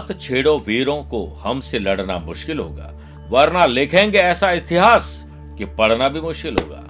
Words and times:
मत 0.00 0.18
छेड़ो 0.20 0.56
वीरों 0.58 1.02
को, 1.04 1.26
हमसे 1.42 1.78
लड़ना 1.78 2.18
मुश्किल 2.18 2.58
होगा। 2.58 2.92
वरना 3.30 3.64
लिखेंगे 3.66 4.18
ऐसा 4.18 4.50
इतिहास 4.52 5.26
कि 5.58 5.64
पढ़ना 5.64 6.08
भी 6.08 6.20
मुश्किल 6.20 6.56
होगा। 6.60 6.82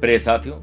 प्रिय 0.00 0.18
साथियों, 0.18 0.56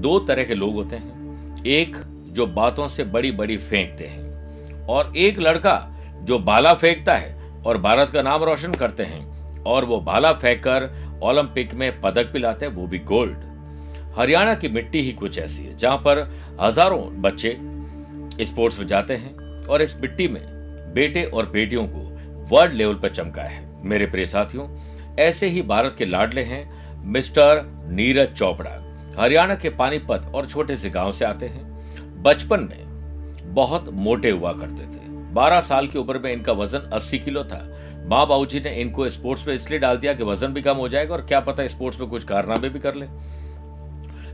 दो 0.00 0.18
तरह 0.18 0.44
के 0.44 0.54
लोग 0.54 0.74
होते 0.74 0.96
हैं। 0.96 1.62
एक 1.64 1.96
जो 2.28 2.46
बातों 2.46 2.88
से 2.88 3.04
बड़ी 3.04 3.30
बड़ी 3.32 3.56
फेंकते 3.56 4.06
हैं 4.06 4.86
और 4.86 5.12
एक 5.16 5.38
लड़का 5.38 5.76
जो 6.22 6.38
बाला 6.38 6.74
फेंकता 6.74 7.16
है 7.16 7.62
और 7.62 7.78
भारत 7.78 8.10
का 8.10 8.22
नाम 8.22 8.44
रोशन 8.44 8.74
करते 8.74 9.02
हैं 9.02 9.62
और 9.62 9.84
वो 9.84 10.00
भाला 10.00 10.32
फेंककर 10.32 10.90
ओलंपिक 11.22 11.74
में 11.74 12.00
पदक 12.00 12.30
भी 12.32 12.38
लाते 12.38 12.66
हैं, 12.66 12.72
वो 12.72 12.86
भी 12.86 12.98
गोल्ड। 12.98 13.36
हरियाणा 14.18 14.54
की 14.54 14.68
मिट्टी 14.68 15.00
ही 15.00 15.12
कुछ 15.12 15.38
ऐसी 15.38 15.62
है 15.62 15.76
जहाँ 15.76 15.96
पर 15.98 16.28
हज़ारों 16.60 17.02
बच्चे 17.22 17.56
स्पोर्ट्स 18.44 18.78
में 18.78 18.86
जाते 18.86 19.14
हैं 19.14 19.66
और 19.66 19.82
इस 19.82 19.96
मिट्टी 20.00 20.28
में 20.28 20.53
बेटे 20.94 21.24
और 21.24 21.50
बेटियों 21.50 21.86
को 21.86 22.00
वर्ल्ड 22.50 22.72
लेवल 22.72 22.94
पर 22.94 23.08
चमका 23.08 23.42
है। 23.42 23.62
मेरे 23.84 24.06
प्रिय 24.06 24.26
साथियों, 24.26 24.68
ऐसे 25.18 25.48
ही 25.48 25.62
भारत 25.62 25.94
के 25.98 26.04
लाडले 26.04 26.42
हैं 26.42 27.04
मिस्टर 27.04 27.62
नीरज 27.90 28.32
चोपड़ा। 28.32 28.70
हरियाणा 29.18 29.54
के 29.54 29.70
पानीपत 29.70 30.30
और 30.34 30.46
छोटे 30.46 30.76
से 30.76 30.90
गाँव 30.90 31.12
से 31.12 31.24
आते 31.24 31.46
हैं। 31.46 32.22
बचपन 32.22 32.60
में 32.60 33.54
बहुत 33.54 33.88
मोटे 33.92 34.30
हुआ 34.30 34.52
करते 34.52 34.82
थे। 34.84 35.08
12 35.34 35.60
साल 35.60 35.86
की 35.86 35.98
उम्र 35.98 36.18
में 36.18 36.32
इनका 36.32 36.52
वज़न 36.52 36.90
80 36.92 37.18
किलो 37.18 37.44
था। 37.44 37.60
माँ 38.08 38.26
बाबू 38.26 38.46
जी 38.46 38.60
ने 38.60 38.74
इनको 38.74 39.08
स्पोर्ट्स 39.10 39.46
में 39.48 39.54
इसलिए 39.54 39.78
डाल 39.78 39.96
दिया 39.96 40.12
कि 40.12 40.24
वज़न 40.24 40.48
भी 40.48 40.62
कम 40.62 40.76
हो 40.76 40.88
जाएगा 40.88 41.14
और 41.14 41.20
क्या 41.20 41.40
पता 41.40 41.66
स्पोर्ट्स 41.66 42.00
में 42.00 42.08
कुछ 42.08 42.24
कारनामे 42.24 42.68
भी 42.68 42.78
कर 42.78 42.94
ले। 42.94 43.06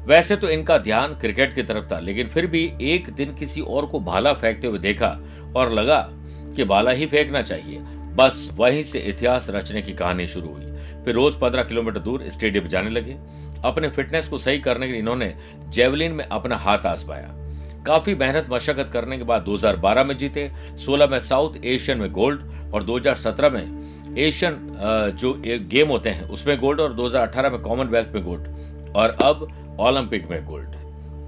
वैसे 0.07 0.37
तो 0.37 0.49
इनका 0.49 0.79
ध्यान 0.79 1.15
क्रिकेट 1.15 1.55
की 1.55 1.63
तरफ़ 1.63 1.85
था, 1.93 1.99
लेकिन 2.01 2.29
फिर 2.29 2.47
भी 2.47 2.73
एक 2.83 3.11
दिन 3.11 3.35
किसी 3.35 3.61
और 3.61 3.87
को 3.87 4.01
भाला 4.01 4.33
फेंकते 4.33 4.67
हुए 4.67 4.79
देखा 4.79 5.09
और 5.57 5.73
लगा 5.73 6.01
कि 6.57 6.65
भाला 6.65 6.91
ही 6.91 7.07
फेंकना 7.07 7.43
चाहिए। 7.43 7.79
बस 8.17 8.49
वहीं 8.55 8.83
से 8.83 8.99
इतिहास 9.01 9.47
रचने 9.51 9.83
की 9.83 9.93
कहानी 9.93 10.27
शुरू 10.27 10.49
हुई। 10.49 10.65
फिर 11.05 11.15
रोज 11.15 11.35
पंद्रह 11.35 11.63
किलोमीटर 11.63 12.01
दूर 12.01 12.25
स्टेडियम 12.29 12.67
जाने 12.69 12.91
लगे। 12.91 13.17
अपने 13.65 13.89
फिटनेस 13.89 14.29
को 14.29 14.39
सही 14.39 14.59
करने 14.59 14.87
के 14.87 14.93
लिए 14.93 15.01
इन्होंने 15.01 15.35
जेवलिन 15.69 16.13
में 16.13 16.25
अपना 16.25 16.57
हाथ 16.57 16.87
आजमाया। 16.87 17.35
काफ़ी 17.87 18.15
मेहनत 18.15 18.47
मशक्कत 18.51 18.91
करने 18.93 19.19
के 19.19 19.25
बाद 19.25 19.43
2012 19.43 20.05
में 20.05 20.17
जीते 20.17 20.51
16 20.79 21.07
में 21.07 21.19
साउथ 21.21 21.65
एशियन 21.65 21.99
में 21.99 22.11
गोल्ड 22.13 22.41
और 22.75 22.85
2017 22.85 23.51
में 23.51 24.17
एशियन 24.19 24.57
जो 25.13 25.33
गेम 25.43 25.89
होते 25.89 26.11
हैं, 26.11 26.29
उसमें 26.29 26.59
गोल्ड 26.61 26.81
और 26.81 26.93
2018 26.93 27.51
में 27.51 27.61
कॉमनवेल्थ 27.61 28.09
में 28.15 28.25
गोल्ड 28.25 28.95
और 28.97 29.17
अब 29.23 29.47
ओलंपिक 29.81 30.31
में 30.31 30.45
गोल्ड। 30.47 30.69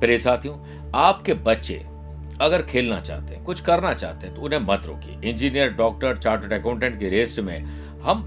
प्रिय 0.00 0.18
साथियों, 0.18 0.56
आपके 0.96 1.34
बच्चे 1.34 1.80
अगर 2.38 2.62
खेलना 2.62 3.00
चाहते 3.00 3.34
हैं 3.34 3.44
कुछ 3.44 3.60
करना 3.60 3.92
चाहते 3.94 4.26
हैं 4.26 4.34
तो 4.36 4.42
उन्हें 4.42 4.60
मत 4.60 4.86
रोकिए। 4.86 5.30
इंजीनियर, 5.30 5.70
डॉक्टर, 5.72 6.16
चार्टर्ड 6.16 6.52
अकाउंटेंट 6.52 6.98
की 7.00 7.08
रेस्ट 7.08 7.40
में 7.40 7.58
हम 8.02 8.22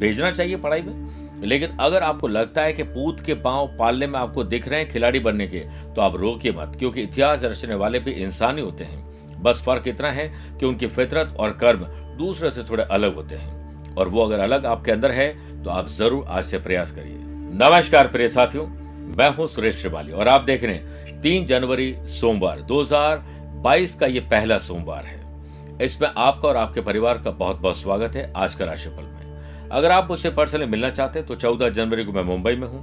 भेजना 0.00 0.30
चाहिए 0.30 0.56
पढ़ाई 0.58 0.82
में। 0.82 1.40
लेकिन 1.42 1.76
अगर 1.80 2.02
आपको 2.02 2.28
लगता 2.28 2.62
है 2.62 2.72
कि 2.72 2.82
पूत 2.84 3.20
के 3.20 3.34
पाँव 3.36 3.76
पालने 3.78 4.06
में 4.06 4.18
आपको 4.20 4.44
दिख 4.44 4.68
रहे 4.68 4.80
हैं 4.80 4.88
खिलाड़ी 4.90 5.20
बनने 5.20 5.46
के 5.46 5.60
तो 5.94 6.00
आप 6.00 6.16
रोकिए 6.16 6.52
मत, 6.52 6.76
क्योंकि 6.78 7.02
इतिहास 7.02 7.42
रचने 7.44 7.74
वाले 7.76 7.98
भी 7.98 8.12
इंसान 8.12 8.58
ही 8.58 8.64
होते 8.64 8.84
हैं। 8.84 9.42
बस 9.42 9.62
फ़र्क 9.66 9.88
इतना 9.88 10.10
है 10.10 10.28
कि 10.60 10.66
उनकी 10.66 10.86
फितरत 10.88 11.34
और 11.38 11.56
कर्म 11.60 11.84
दूसरे 12.18 12.50
से 12.50 12.62
थोड़े 12.64 12.82
अलग 12.84 13.14
होते 13.14 13.36
हैं। 13.36 13.94
और 13.94 14.08
वो 14.08 14.24
अगर 14.24 14.38
अलग 14.40 14.66
आपके 14.66 14.92
अंदर 14.92 15.10
है 15.10 15.28
तो 15.64 15.70
आप 15.70 15.88
ज़रूर 15.88 16.24
आज 16.28 16.44
से 16.44 16.58
प्रयास 16.60 16.90
करिए। 16.90 17.16
नमस्कार 17.60 18.08
प्रिय 18.08 18.28
साथियों, 18.28 18.66
मैं 19.16 19.28
हूँ 19.30 19.46
सुरेश 19.48 19.76
श्रिवाली 19.76 20.12
और 20.12 20.28
आप 20.28 20.42
देख 20.42 20.64
रहे 20.64 20.74
हैं 20.74 21.01
तीन 21.22 21.44
जनवरी 21.46 21.94
सोमवार 22.10 22.60
2022 22.68 23.94
का 23.94 24.06
ये 24.06 24.20
पहला 24.22 24.56
सोमवार 24.58 25.04
है। 25.04 25.20
इसमें 25.78 26.08
आपका 26.08 26.48
और 26.48 26.56
आपके 26.56 26.80
परिवार 26.80 27.18
का 27.18 27.30
बहुत 27.32 27.60
बहुत 27.60 27.76
स्वागत 27.76 28.16
है 28.16 28.32
आज 28.36 28.54
का 28.54 28.64
राशिफल 28.64 29.02
में। 29.02 29.68
अगर 29.70 29.90
आप 29.90 30.08
मुझसे 30.10 30.30
पर्सनली 30.30 30.66
मिलना 30.66 30.90
चाहते 30.90 31.18
हैं 31.18 31.28
तो 31.28 31.34
चौदह 31.36 31.68
जनवरी 31.70 32.04
को 32.04 32.12
मैं 32.12 32.22
मुंबई 32.24 32.54
में 32.54 32.66
हूँ, 32.68 32.82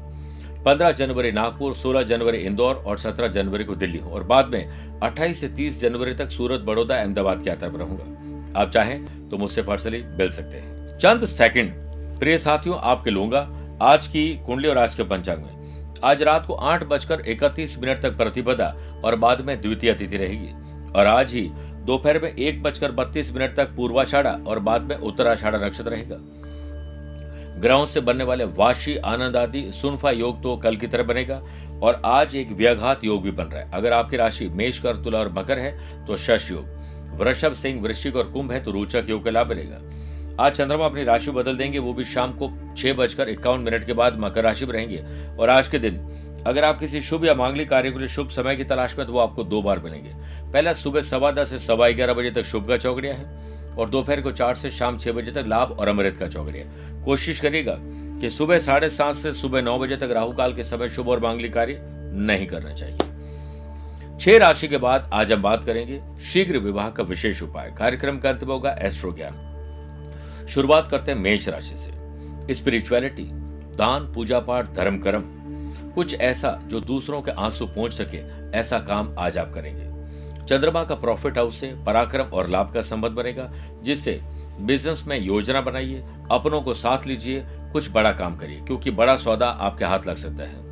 पंद्रह 0.65 0.91
जनवरी 0.93 1.31
नागपुर, 1.31 1.75
सोलह 1.75 2.03
जनवरी 2.03 2.37
इंदौर 2.39 2.75
और 2.77 2.97
सत्रह 2.97 3.27
जनवरी 3.29 3.63
को 3.63 3.75
दिल्ली 3.75 3.99
हूँ 3.99 4.13
और 4.13 4.23
बाद 4.23 4.47
में 4.47 4.99
अट्ठाईस 5.01 5.41
से 5.41 5.47
तीस 5.49 5.81
जनवरी 5.81 6.13
तक 6.15 6.29
सूरत, 6.29 6.61
बड़ौदा, 6.61 6.95
अहमदाबाद 6.95 7.43
की 7.43 7.49
यात्रा 7.49 7.69
पर 7.69 7.79
रहूँगा। 7.79 8.61
आप 8.61 8.71
चाहें 8.71 9.29
तो 9.29 9.37
मुझसे 9.37 9.61
पर्सनली 9.63 10.03
मिल 10.17 10.31
सकते 10.31 10.57
हैं। 10.57 10.97
चंद 10.97 11.25
सेकंड, 11.27 11.73
प्रिय 12.19 12.37
साथियों, 12.39 12.79
आपके 12.79 13.09
लूँगा 13.09 13.47
आज 13.83 14.07
की 14.07 14.29
कुंडली 14.45 14.69
और 14.69 14.77
आज 14.77 14.95
के 14.95 15.03
पंचांग 15.05 15.39
में। 15.39 15.58
आज 16.03 16.21
रात 16.23 16.45
को 16.45 16.53
आठ 16.53 16.83
बजकर 16.83 17.21
इकतीस 17.21 17.77
मिनट 17.79 18.01
तक 18.01 18.17
प्रतिपदा 18.17 18.73
और 19.03 19.15
बाद 19.15 19.41
में 19.41 19.61
द्वितीय 19.61 19.93
तिथि 19.93 20.17
रहेगी। 20.17 20.51
और 20.91 21.05
आज 21.05 21.33
ही 21.33 21.49
दोपहर 21.85 22.19
में 22.19 22.29
एक 22.29 22.61
बजकर 22.63 22.91
बत्तीस 22.91 23.31
मिनट 23.33 23.55
तक 23.55 23.75
पूर्वाषाढ़ा 23.75 24.31
और 24.47 24.59
बाद 24.59 24.81
में 24.81 24.95
उत्तराषाढ़ा 24.95 25.59
नक्षत्र 25.59 25.91
रहेगा। 25.91 26.17
ग्रहों 27.61 27.85
से 27.85 28.01
बनने 28.01 28.23
वाले 28.23 28.45
वाशी, 28.45 28.95
आनंद 28.95 29.35
आदि, 29.37 29.71
सुनफा 29.71 30.11
योग 30.11 30.41
तो 30.43 30.55
कल 30.57 30.75
की 30.75 30.87
तरह 30.87 31.03
बनेगा 31.03 31.41
और 31.83 32.01
आज 32.05 32.35
एक 32.35 32.51
व्याघात 32.51 33.03
योग 33.03 33.23
भी 33.23 33.31
बन 33.31 33.43
रहा 33.43 33.61
है। 33.61 33.71
अगर 33.71 33.93
आपकी 33.93 34.17
राशि 34.17 34.49
मेष 34.49 34.79
कर 34.79 34.97
तुला 34.97 35.19
और 35.19 35.31
मकर 35.33 35.59
है 35.59 36.05
तो 36.07 36.15
शश 36.15 36.51
योग। 36.51 37.17
वृषभ, 37.19 37.53
सिंह, 37.53 37.81
वृश्चिक 37.81 38.15
और 38.15 38.31
कुंभ 38.31 38.51
है 38.51 38.63
तो 38.63 38.71
रोचक 38.71 39.05
योग 39.09 39.23
का 39.23 39.31
लाभ 39.31 39.47
मिलेगा। 39.47 39.77
आज 40.39 40.51
चंद्रमा 40.51 40.85
अपनी 40.85 41.03
राशि 41.03 41.31
बदल 41.31 41.55
देंगे, 41.57 41.79
वो 41.79 41.93
भी 41.93 42.03
शाम 42.05 42.33
को 42.33 42.49
छह 42.77 42.93
बजकर 42.93 43.29
इक्यावन 43.29 43.59
मिनट 43.59 43.85
के 43.85 43.93
बाद 43.93 44.19
मकर 44.19 44.43
राशि 44.43 44.65
में 44.65 44.73
रहेंगे। 44.73 45.03
और 45.35 45.49
आज 45.49 45.67
के 45.67 45.79
दिन, 45.79 45.97
अगर 46.47 46.63
आप 46.63 46.79
किसी 46.79 47.01
शुभ 47.01 47.25
या 47.25 47.33
मांगलिक 47.35 47.69
कार्य 47.69 47.91
के 47.91 47.99
लिए 47.99 48.07
शुभ 48.07 48.29
समय 48.29 48.55
की 48.55 48.63
तलाश 48.63 48.97
में 48.97 49.05
तो 49.07 49.13
वो 49.13 49.19
आपको 49.19 49.43
दो 49.43 49.61
बार 49.61 49.79
मिलेंगे। 49.79 50.11
पहला, 50.53 50.73
सुबह 50.73 51.01
सवा 51.01 51.31
दस 51.31 51.49
से 51.49 51.59
सवा 51.59 51.89
ग्यारह 51.89 52.13
बजे 52.13 52.31
तक 52.31 52.43
शुभ 52.43 52.67
का 52.67 52.77
चौकड़िया 52.77 53.13
है, 53.13 53.25
और 53.75 53.89
दोपहर 53.89 54.21
को 54.21 54.31
चार 54.31 54.55
से 54.55 54.71
शाम 54.71 54.97
छह 54.97 55.11
बजे 55.11 55.31
तक 55.31 55.45
लाभ 55.47 55.75
और 55.79 55.87
अमृत 55.87 56.17
का 56.17 56.27
चौकड़िया 56.27 57.03
कोशिश 57.05 57.39
करिएगा 57.39 57.75
कि 58.21 58.29
सुबह 58.29 58.59
साढ़े 58.59 58.89
सात 58.89 59.15
से 59.15 59.33
सुबह 59.33 59.61
नौ 59.61 59.77
बजे 59.79 59.97
तक 59.97 60.11
राहु 60.11 60.31
काल 60.31 60.53
के 60.53 60.63
समय 60.63 60.89
शुभ 60.89 61.09
और 61.09 61.19
मांगलिक 61.19 61.53
कार्य 61.53 61.79
नहीं 61.81 62.47
करना 62.47 62.73
चाहिए। 62.73 64.17
छह 64.19 64.37
राशि 64.37 64.67
के 64.67 64.77
बाद 64.77 65.09
आज 65.13 65.31
हम 65.31 65.41
बात 65.41 65.63
करेंगे, 65.63 66.01
शीघ्र 66.23 66.57
विवाह 66.57 66.89
का 66.89 67.03
विशेष 67.03 67.43
उपाय। 67.43 67.73
कार्यक्रम 67.77 68.19
का 68.19 68.29
अंत 68.29 68.43
होगा 68.43 68.77
एस्ट्रो 68.81 69.13
ज्ञान। 69.13 69.45
शुरुआत 70.49 70.87
करते 70.87 71.11
हैं 71.11 71.19
मेष 71.19 71.49
राशि 71.49 71.75
से। 71.75 72.53
स्पिरिचुअलिटी 72.53 73.23
दान 73.75 74.13
पूजा 74.13 74.39
पाठ 74.39 74.69
धर्म 74.69 74.97
कर्म 74.97 75.23
कुछ 75.95 76.13
ऐसा 76.13 76.59
जो 76.67 76.79
दूसरों 76.81 77.21
के 77.21 77.31
आँसू 77.31 77.65
पहुँच 77.65 77.93
सके, 77.93 78.49
ऐसा 78.59 78.79
काम 78.79 79.15
आज 79.19 79.37
आप 79.37 79.53
करेंगे। 79.53 79.89
चंद्रमा 80.45 80.83
का 80.83 80.95
प्रॉफिट 80.95 81.37
हाउस 81.37 81.59
से 81.59 81.73
पराक्रम 81.85 82.25
और 82.25 82.49
लाभ 82.49 82.73
का 82.73 82.81
संबंध 82.81 83.11
बनेगा, 83.11 83.51
जिससे 83.83 84.21
बिज़नेस 84.61 85.03
में 85.07 85.19
योजना 85.19 85.61
बनाइए, 85.61 86.03
अपनों 86.31 86.61
को 86.61 86.73
साथ 86.73 87.07
लीजिए, 87.07 87.43
कुछ 87.45 87.91
बड़ा 87.91 88.11
काम 88.11 88.35
करिए, 88.35 88.61
क्योंकि 88.61 88.91
बड़ा 88.91 89.15
सौदा 89.15 89.47
आपके 89.47 89.85
हाथ 89.85 89.99
लग 90.07 90.15
सकता 90.15 90.43
है। 90.43 90.69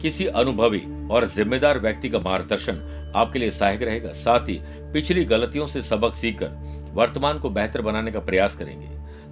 किसी 0.00 0.26
अनुभवी 0.26 1.08
और 1.08 1.26
जिम्मेदार 1.26 1.78
व्यक्ति 1.78 2.08
का 2.08 2.18
मार्गदर्शन 2.18 3.12
आपके 3.16 3.38
लिए 3.38 3.50
सहायक 3.50 3.82
रहेगा। 3.82 4.12
साथ 4.12 4.40
ही 4.40 4.60
पिछली 4.64 5.24
गलतियों 5.24 5.66
से 5.66 5.82
सबक 5.82 6.14
सीखकर 6.14 6.48
वर्तमान 6.94 7.38
को 7.38 7.50
बेहतर 7.50 7.82
बनाने 7.82 8.12
का 8.12 8.20
प्रयास 8.20 8.56
करेंगे। 8.56 8.86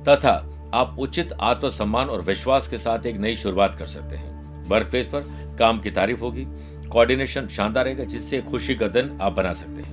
तथा 0.08 0.48
आप 0.74 0.96
उचित 0.98 1.32
आत्मसम्मान 1.32 2.08
और 2.08 2.22
विश्वास 2.22 2.68
के 2.68 2.78
साथ 2.78 3.06
एक 3.06 3.16
नई 3.16 3.36
शुरुआत 3.36 3.74
कर 3.74 3.86
सकते 3.86 4.16
हैं। 4.16 4.32
वर्क 4.68 4.86
प्लेस 4.86 5.06
पर 5.06 5.20
काम 5.58 5.80
की 5.80 5.90
तारीफ़ 5.90 6.20
होगी, 6.20 6.46
कोऑर्डिनेशन 6.88 7.48
शानदार 7.48 7.84
रहेगा, 7.84 8.04
जिससे 8.04 8.40
खुशी 8.40 8.74
का 8.74 8.88
दिन 8.88 9.18
आप 9.22 9.32
बना 9.32 9.52
सकते 9.52 9.82
हैं। 9.82 9.92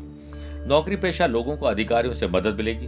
नौकरी 0.68 0.96
पेशा 0.96 1.25
लोगों 1.25 1.57
को 1.57 1.66
अधिकारियों 1.66 2.13
से 2.13 2.28
मदद 2.28 2.56
मिलेगी। 2.56 2.88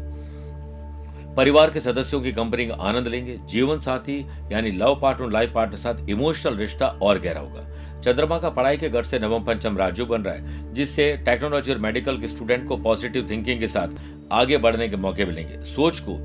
परिवार 1.36 1.72
के 1.72 1.80
सदस्यों 1.80 2.22
की 2.22 2.32
कंपनी 2.32 2.66
का 2.66 2.74
आनंद 2.74 3.08
लेंगे। 3.08 3.38
जीवन 3.46 3.80
साथी 3.80 4.26
यानी 4.52 4.72
लव 4.72 5.00
पार्टनर, 5.02 5.30
लाइफ 5.30 5.54
पार्टनर 5.54 5.78
साथ 5.78 6.10
इमोशनल 6.10 6.58
रिश्ता 6.58 6.88
और 6.88 7.20
गहरा 7.20 7.42
होगा। 7.42 7.62
चंद्रमा 8.02 8.38
का 8.40 8.50
पढ़ाई 8.50 8.78
के 8.78 8.90
घर 8.90 9.04
से 9.04 9.20
नवम 9.20 9.44
पंचम 9.44 9.78
राजू 9.78 10.06
बन 10.06 10.22
रहा 10.22 10.34
है, 10.36 10.74
जिससे 10.74 11.12
टेक्नोलॉजी 11.26 11.72
और 11.72 11.78
मेडिकल 11.78 12.18
के 12.18 12.28
स्टूडेंट 12.28 12.68
को 12.68 12.78
पॉजिटिव 12.78 13.28
थिंकिंग 13.30 13.60
के 13.60 13.68
साथ 13.68 13.90
आगे 14.32 14.58
बढ़ने 14.58 14.88
के 14.90 14.96
मौके 14.98 15.26
मिलेंगे। 15.26 15.64
सोच 15.66 16.00
को 16.00 16.18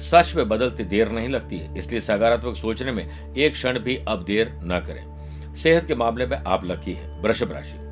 सच 0.00 0.34
में 0.36 0.48
बदलती 0.48 0.84
देर 0.84 1.10
नहीं 1.10 1.28
लगती 1.28 1.58
है, 1.58 1.74
इसलिए 1.78 2.00
सकारात्मक 2.00 2.56
सोचने 2.56 2.92
में 2.92 3.34
एक 3.34 3.52
क्षण 3.52 3.78
भी 3.78 3.96
अब 4.08 4.24
देर 4.24 4.52
न 4.62 4.80
करें। 4.86 5.54
सेहत 5.54 5.86
के 5.86 5.94
मामले 5.94 6.26
में 6.26 6.36
आप 6.36 6.64
लकी 6.64 6.92
है, 6.92 7.20
वृषभ 7.22 7.52
राशि। 7.52 7.82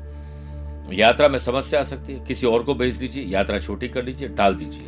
यात्रा 0.91 1.27
में 1.27 1.37
समस्या 1.39 1.79
आ 1.79 1.83
सकती 1.83 2.13
है, 2.13 2.25
किसी 2.25 2.47
और 2.47 2.63
को 2.63 2.73
भेज 2.75 2.95
दीजिए, 2.95 3.23
यात्रा 3.25 3.59
छोटी 3.59 3.87
कर 3.87 4.03
लीजिए, 4.03 4.27
टाल 4.29 4.55
दीजिए। 4.55 4.87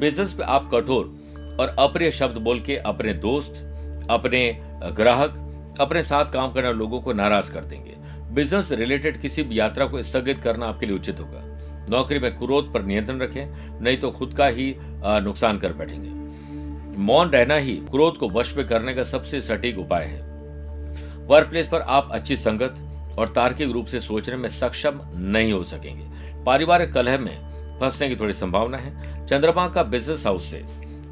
बिज़नेस 0.00 0.32
पे 0.32 0.42
आप 0.42 0.70
कठोर 0.74 1.56
और 1.60 1.74
अप्रिय 1.78 2.10
शब्द 2.10 2.38
बोल 2.38 2.60
के 2.60 2.76
अपने 2.76 3.12
दोस्त, 3.14 3.64
अपने 4.10 4.40
ग्राहक, 4.92 5.40
अपने 5.80 6.02
साथ 6.02 6.32
काम 6.32 6.52
करने 6.52 6.66
वाले 6.66 6.78
लोगों 6.78 7.00
को 7.00 7.12
नाराज़ 7.12 7.52
कर 7.52 7.64
देंगे। 7.64 7.93
बिज़नेस 8.34 8.70
रिलेटेड 8.72 9.20
किसी 9.20 9.42
भी 9.42 9.58
यात्रा 9.58 9.86
को 9.86 10.02
स्थगित 10.02 10.40
करना 10.40 10.66
आपके 10.66 10.86
लिए 10.86 10.96
उचित 10.96 11.20
होगा। 11.20 11.42
नौकरी 11.90 12.18
में 12.18 12.30
क्रोध 12.38 12.72
पर 12.74 12.82
नियंत्रण 12.82 13.18
रखें, 13.18 13.80
नहीं 13.80 13.96
तो 13.96 14.10
खुद 14.10 14.34
का 14.34 14.46
ही 14.48 14.74
नुकसान 14.78 15.58
कर 15.58 15.72
बैठेंगे। 15.72 16.08
मौन 17.02 17.30
रहना 17.30 17.56
ही 17.56 17.74
क्रोध 17.90 18.16
को 18.16 18.28
वश 18.30 18.56
में 18.56 18.66
करने 18.66 18.94
का 18.94 19.04
सबसे 19.04 19.40
सटीक 19.42 19.78
उपाय 19.78 20.04
है। 20.04 20.20
वर्क 21.26 21.48
प्लेस 21.48 21.66
पर 21.66 21.80
आप 21.80 22.08
अच्छी 22.12 22.36
संगत 22.36 22.74
और 23.18 23.28
तार्किक 23.28 23.70
रूप 23.70 23.86
से 23.86 24.00
सोचने 24.00 24.36
में 24.36 24.48
सक्षम 24.50 25.00
नहीं 25.14 25.52
हो 25.52 25.62
सकेंगे। 25.64 26.42
पारिवारिक 26.44 26.92
कलह 26.92 27.18
में 27.18 27.36
फंसने 27.80 28.08
की 28.08 28.16
थोड़ी 28.16 28.32
संभावना 28.32 28.78
है। 28.78 29.26
चंद्रमा 29.26 29.68
का 29.68 29.82
बिज़नेस 29.84 30.26
हाउस 30.26 30.50
से 30.50 30.62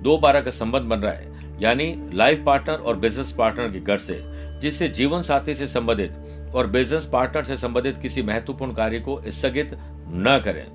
दो 0.02 0.16
बारह 0.18 0.40
का 0.40 0.50
संबंध 0.50 0.82
बन 0.82 0.98
रहा 0.98 1.12
है, 1.12 1.60
यानी 1.60 1.94
लाइफ 2.14 2.42
पार्टनर 2.46 2.74
और 2.76 2.96
बिज़नेस 2.96 3.32
पार्टनर 3.32 3.70
के 3.72 3.80
घर 3.80 3.98
से, 3.98 4.20
जिससे 4.60 4.88
जीवन 4.90 5.22
साथी 5.22 5.54
से 5.54 5.68
संबंधित 5.68 6.12
और 6.54 6.66
बिज़नेस 6.66 7.06
पार्टनर 7.06 7.44
से 7.44 7.56
संबंधित 7.56 7.98
किसी 7.98 8.22
महत्वपूर्ण 8.22 8.72
कार्य 8.72 9.00
को 9.00 9.20
स्थगित 9.28 9.72
न 10.06 10.40
करें, 10.44 10.66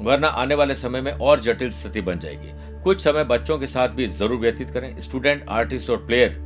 वरना 0.00 0.28
आने 0.28 0.54
वाले 0.54 0.74
समय 0.74 1.00
में 1.00 1.12
और 1.12 1.40
जटिल 1.40 1.70
स्थिति 1.70 2.00
बन 2.00 2.18
जाएगी। 2.18 2.82
कुछ 2.82 3.00
समय 3.00 3.24
बच्चों 3.24 3.58
के 3.58 3.66
साथ 3.66 3.88
भी 3.88 4.06
ज़रूर 4.08 4.38
व्यतीत 4.38 4.70
करें। 4.70 5.00
स्टूडेंट 5.00 5.44
आर्टिस्ट 5.48 5.90
और 5.90 5.96
प्लेयर 6.06 6.38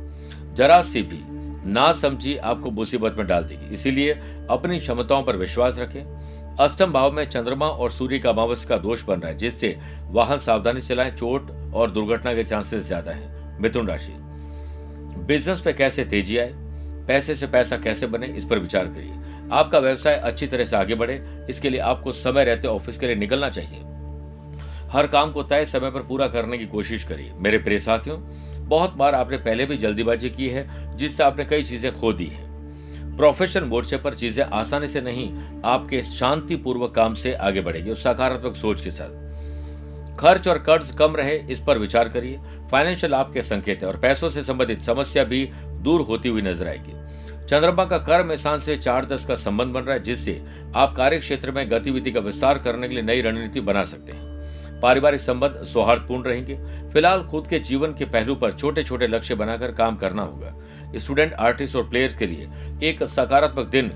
जरा 0.53 0.81
सी 0.81 1.01
भी 1.03 1.19
ना 1.67 1.91
समझी 1.93 2.35
आपको 2.37 2.71
मुसीबत 2.71 3.15
में 3.17 3.25
डाल 3.27 3.43
देगी। 3.43 3.73
इसीलिए 3.73 4.13
अपनी 4.49 4.79
क्षमताओं 4.79 5.23
पर 5.23 5.35
विश्वास 5.35 5.79
रखें। 5.79 6.55
अष्टम 6.57 6.91
भाव 6.91 7.11
में 7.11 7.23
चंद्रमा 7.25 7.67
और 7.67 7.91
सूर्य 7.91 8.19
का 8.19 8.29
अमावस 8.29 8.65
का 8.65 8.77
दोष 8.77 9.03
बन 9.05 9.19
रहा 9.19 9.29
है, 9.29 9.37
जिससे 9.37 9.77
वाहन 10.09 10.39
सावधानी 10.39 10.81
चलाएँ। 10.81 11.11
चोट 11.11 11.49
और 11.73 11.91
दुर्घटना 11.91 12.33
के 12.33 12.43
चांसेस 12.43 12.83
ज़्यादा 12.83 13.11
है। 13.11 13.59
मिथुन 13.61 13.87
राशि 13.87 14.13
बिज़नेस 15.27 15.61
पे 15.61 15.73
कैसे 15.73 16.05
तेज़ी 16.05 16.37
आए? 16.37 16.53
पैसे 17.07 17.35
से 17.35 17.47
पैसा 17.47 17.77
कैसे 17.77 18.07
बने, 18.07 18.27
इस 18.27 18.45
पर 18.45 18.59
विचार 18.59 18.85
करिए। 18.85 19.13
आपका 19.51 19.79
व्यवसाय 19.79 20.15
अच्छी 20.15 20.47
तरह 20.47 20.65
से 20.65 20.75
आगे 20.75 20.95
बढ़े, 20.95 21.45
इसके 21.49 21.69
लिए 21.69 21.79
आपको 21.79 22.11
समय 22.11 22.43
रहते 22.43 22.67
ऑफ़िस 22.67 22.97
के 22.97 23.07
लिए 23.07 23.15
निकलना 23.15 23.49
चाहिए। 23.49 23.79
हर 24.91 25.07
काम 25.07 25.31
को 25.31 25.43
तय 25.43 25.65
समय 25.65 25.91
पर 25.91 26.01
पूरा 26.01 26.27
करने 26.27 26.57
की 26.57 26.65
कोशिश 26.65 27.03
करिए। 27.03 27.31
मेरे 27.35 27.57
प्रिय 27.57 27.79
साथियों, 27.79 28.17
बहुत 28.67 28.93
बार 28.93 29.15
आपने 29.15 29.37
पहले 29.37 29.65
भी 29.65 29.77
जल्दीबाजी 29.77 30.29
की 30.29 30.47
है, 30.47 30.67
जिससे 30.97 31.23
आपने 31.23 31.45
कई 31.45 31.63
चीज़ें 31.63 31.91
खो 31.99 32.13
दी 32.13 32.25
है। 32.25 32.43
प्रोफेशनल 33.17 33.63
मोर्चे 33.63 33.97
पर 33.97 34.13
चीज़ें 34.13 34.43
आसानी 34.43 34.87
से 34.87 35.01
नहीं, 35.01 35.29
आपके 35.65 36.01
शांतिपूर्वक 36.03 36.95
काम 36.95 37.13
से 37.13 37.33
आगे 37.33 37.61
बढ़ेगी 37.61 37.89
और 37.89 37.95
सकारात्मक 37.95 38.55
सोच 38.55 38.81
के 38.81 38.89
साथ। 38.89 39.23
खर्च 40.17 40.47
और 40.47 40.57
कर्ज 40.57 40.91
कम 40.91 41.15
रहे, 41.15 41.35
इस 41.35 41.59
पर 41.59 41.77
विचार 41.77 42.09
करिए। 42.09 42.39
फाइनेंशियल 42.71 43.13
आपके 43.13 43.41
संकेत 43.41 43.81
है 43.81 43.87
और 43.87 43.97
पैसों 43.97 44.29
से 44.29 44.43
संबंधित 44.43 44.81
समस्या 44.81 45.23
भी 45.23 45.43
दूर 45.85 46.01
होती 46.01 46.29
हुई 46.29 46.41
नज़र 46.41 46.67
आएगी। 46.67 46.93
चंद्रमा 47.45 47.85
का 47.85 47.97
कर्म 47.97 48.35
स्थान 48.35 48.59
से 48.59 48.75
चार 48.77 49.05
दस 49.05 49.25
का 49.25 49.35
संबंध 49.35 49.73
बन 49.73 49.81
रहा 49.81 49.93
है, 49.93 50.03
जिससे 50.03 50.41
आप 50.75 50.95
कार्य 50.95 51.17
क्षेत्र 51.17 51.51
में 51.51 51.69
गतिविधि 51.71 52.11
का 52.11 52.19
विस्तार 52.19 52.59
करने 52.59 52.87
के 52.87 52.95
लिए 52.95 53.03
नई 53.03 53.21
रणनीति 53.21 53.61
बना 53.61 53.83
सकते 53.83 54.11
हैं। 54.11 54.79
पारिवारिक 54.81 55.21
संबंध 55.21 55.63
सौहार्दपूर्ण 55.63 56.23
रहेंगे। 56.23 56.55
फ़िलहाल 56.93 57.23
खुद 57.23 57.47
के 57.47 57.59
जीवन 57.59 57.93
के 57.93 58.05
पहलू 58.05 58.35
पर 58.35 58.53
छोटे 58.53 58.83
छोटे 58.83 59.07
लक्ष्य 59.07 59.35
बनाकर 59.35 59.71
काम 59.71 59.95
करना 59.95 60.21
होगा। 60.21 60.53
स्टूडेंट, 60.95 61.33
आर्टिस्ट 61.33 61.75
और 61.75 61.89
प्लेयर्स 61.89 62.17
के 62.17 62.27
लिए 62.27 62.47
एक 62.83 63.03
सकारात्मक 63.03 63.67
दिन 63.67 63.91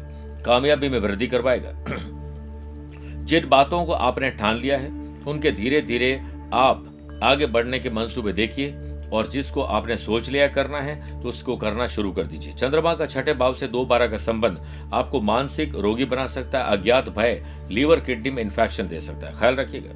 कामयाबी 0.46 0.90
में 0.90 1.00
वृद्धि 1.00 1.28
करवाएगा। 1.28 1.74
जिन 3.26 3.50
बातों 3.50 3.84
को 3.86 3.94
आपने 3.94 4.30
ठान 4.32 4.56
लिया 4.56 4.78
है, 4.78 4.90
उनके 5.28 5.52
धीरे 5.52 5.82
धीरे 5.82 6.14
आप 6.54 6.86
आगे 7.24 7.46
बढ़ने 7.48 7.80
के 7.80 7.90
मंसूबे 7.90 8.34
देखिए। 8.34 8.72
और 9.14 9.28
जिसको 9.28 9.62
आपने 9.62 9.98
सोच 9.98 10.30
लिया 10.30 10.48
करना 10.48 10.82
है 10.82 11.22
तो 11.22 11.30
उसको 11.30 11.56
करना 11.58 11.88
शुरू 11.88 12.12
कर 12.12 12.24
दीजिए। 12.24 12.54
चंद्रमा 12.54 12.94
का 12.94 13.06
छठे 13.06 13.34
भाव 13.34 13.54
से 13.54 13.68
दो 13.68 13.86
बारह 13.86 14.08
का 14.08 14.18
संबंध 14.18 14.62
आपको 14.94 15.22
मानसिक 15.22 15.76
रोगी 15.76 16.06
बना 16.06 16.28
सकता 16.28 16.60
है, 16.60 16.78
अज्ञात 16.78 17.10
भय 17.10 17.44
लीवर 17.72 18.00
किडनी 18.00 18.32
में 18.32 18.44
इन्फेक्शन 18.44 18.88
दे 18.88 19.00
सकता 19.00 19.28
है। 19.28 19.40
ख्याल 19.40 19.56
रखिएगा। 19.56 19.92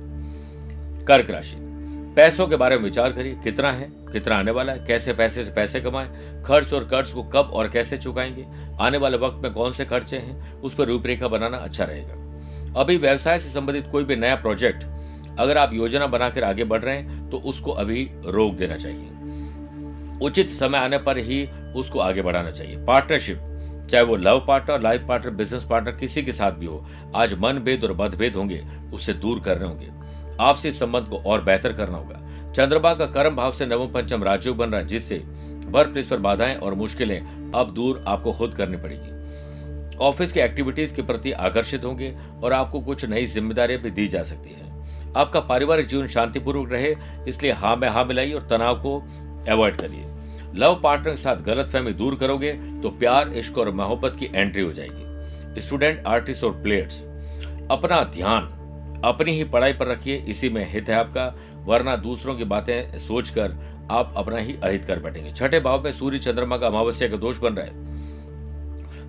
कर्क 1.05 1.29
राशि। 1.29 1.55
पैसों 2.15 2.47
के 2.47 2.55
बारे 2.55 2.77
में 2.77 2.83
विचार 2.83 3.11
करिए, 3.11 3.33
कितना 3.33 3.71
है, 3.71 3.87
कितना 4.11 4.35
आने 4.35 4.51
वाला 4.51 4.73
है, 4.73 4.79
कैसे 4.79 5.13
पैसे 5.13 5.45
से 5.45 5.51
पैसे 5.51 5.79
कमाएँ, 5.81 6.43
खर्च 6.45 6.73
और 6.73 6.83
कर्ज 6.83 7.11
को 7.11 7.23
कब 7.23 7.49
और 7.53 7.67
कैसे 7.67 7.97
चुकाएँगे, 7.97 8.45
आने 8.81 8.97
वाले 8.97 9.17
वक्त 9.17 9.43
में 9.43 9.53
कौन 9.53 9.73
से 9.73 9.85
खर्चे 9.85 10.17
हैं, 10.17 10.61
उस 10.61 10.73
पर 10.73 10.85
रूपरेखा 10.85 11.27
बनाना 11.27 11.57
अच्छा 11.57 11.83
रहेगा। 11.83 12.81
अभी 12.81 12.97
व्यवसाय 12.97 13.39
से 13.39 13.49
संबंधित 13.49 13.87
कोई 13.91 14.03
भी 14.03 14.15
नया 14.15 14.35
प्रोजेक्ट 14.35 14.83
अगर 15.39 15.57
आप 15.57 15.73
योजना 15.73 16.07
बनाकर 16.07 16.43
आगे 16.43 16.63
बढ़ 16.63 16.81
रहे 16.81 16.95
हैं 16.95 17.29
तो 17.29 17.37
उसको 17.37 17.71
अभी 17.71 18.09
रोक 18.25 18.53
देना 18.53 18.75
चाहिए। 18.75 19.09
उचित 20.21 20.49
समय 20.49 20.77
आने 20.77 20.97
पर 20.97 21.17
ही 21.17 21.47
उसको 21.75 21.99
आगे 21.99 22.21
बढ़ाना 22.21 22.51
चाहिए। 22.51 22.77
पार्टनरशिप, 22.85 23.39
चाहे 23.91 24.03
वो 24.03 24.15
love 24.15 24.45
partner, 24.47 24.81
life 24.81 25.05
partner, 25.07 25.31
business 25.31 25.65
partner, 25.65 25.91
किसी 25.91 26.23
के 26.23 26.31
साथ 26.31 26.51
भी 26.51 26.65
हो, 26.65 26.85
आज 27.15 27.33
मन 27.33 27.59
भेद 27.59 27.83
और 27.83 27.93
मतभेद 27.93 28.35
होंगे, 28.35 28.63
उससे 28.93 29.13
दूर 29.13 29.39
करने 29.39 29.65
होंगे। 29.65 29.89
आपसी 30.39 30.71
संबंध 30.71 31.07
को 31.07 31.17
और 31.17 31.41
बेहतर 31.41 31.73
करना 31.73 31.97
होगा। 31.97 32.19
चंद्रमा 32.51 32.93
का 32.93 33.05
कर्म 33.05 33.35
भाव 33.35 33.51
से 33.51 33.65
नवम 33.65 33.87
पंचम 33.87 34.23
राजयोग 34.23 34.57
बन 34.57 34.69
रहा 34.69 34.81
है, 34.81 34.87
जिससे 34.87 35.17
वर्क 35.65 35.91
प्लेस 35.91 36.07
पर 36.07 36.17
बाधाएँ 36.17 36.55
और 36.55 36.73
मुश्किलें 36.73 37.51
अब 37.55 37.73
दूर 37.73 38.03
आपको 38.07 38.33
खुद 38.33 38.53
करनी 38.53 38.77
पड़ेगी। 38.77 39.97
ऑफ़िस 39.97 40.31
की 40.31 40.39
एक्टिविटीज़ 40.39 40.93
के 40.93 41.01
प्रति 41.01 41.31
आकर्षित 41.31 41.85
होंगे 41.85 42.15
और 42.43 42.53
आपको 42.53 42.81
कुछ 42.81 43.05
नई 43.05 43.25
जिम्मेदारियाँ 43.25 43.81
भी 43.81 43.89
दी 43.89 44.07
जा 44.07 44.23
सकती 44.23 44.49
है। 44.49 44.62
आपका 45.15 45.39
पारिवारिक 45.41 45.87
जीवन 45.87 46.07
शांतिपूर्वक 46.07 46.71
रहे, 46.71 46.95
इसलिए 47.27 47.51
हाँ 47.51 47.75
में 47.75 47.87
हाँ 47.89 48.05
मिलाइए 48.05 48.33
और 48.33 48.47
तनाव 48.49 48.81
को 48.81 48.97
अवॉइड 49.49 49.75
करिए। 49.75 50.05
लव 50.55 50.79
पार्टनर 50.83 51.09
के 51.09 51.17
साथ 51.17 51.43
गलत 51.43 51.69
फहमी 51.69 51.91
दूर 51.93 52.15
करोगे 52.15 52.51
तो 52.81 52.89
प्यार, 52.89 53.29
इश्क 53.29 53.57
और 53.57 53.71
मोहब्बत 53.71 54.15
की 54.15 54.29
एंट्री 54.35 54.61
हो 54.61 54.71
जाएगी। 54.71 55.61
स्टूडेंट 55.61 56.03
आर्टिस्ट 56.07 56.43
और 56.43 56.51
प्लेयर्स 56.63 57.01
अपना 57.71 58.03
ध्यान 58.13 58.49
अपनी 59.05 59.31
ही 59.31 59.43
पढ़ाई 59.43 59.73
पर 59.73 59.87
रखिए, 59.87 60.15
इसी 60.17 60.49
में 60.49 60.65
हित 60.71 60.89
है 60.89 60.95
आपका, 60.95 61.33
वरना 61.65 61.95
दूसरों 61.95 62.35
की 62.35 62.43
बातें 62.45 62.97
सोचकर 62.99 63.51
आप 63.91 64.13
अपना 64.17 64.37
ही 64.37 64.55
अहित 64.63 64.85
कर 64.85 64.99
बैठेंगे। 64.99 65.31
छठे 65.33 65.59
भाव 65.59 65.83
में 65.83 65.91
सूर्य 65.91 66.19
चंद्रमा 66.19 66.57
का 66.57 66.67
अमावस्या 66.67 67.07
का 67.09 67.17
दोष 67.17 67.37
बन 67.37 67.53
रहा 67.53 67.65
है। 67.65 67.92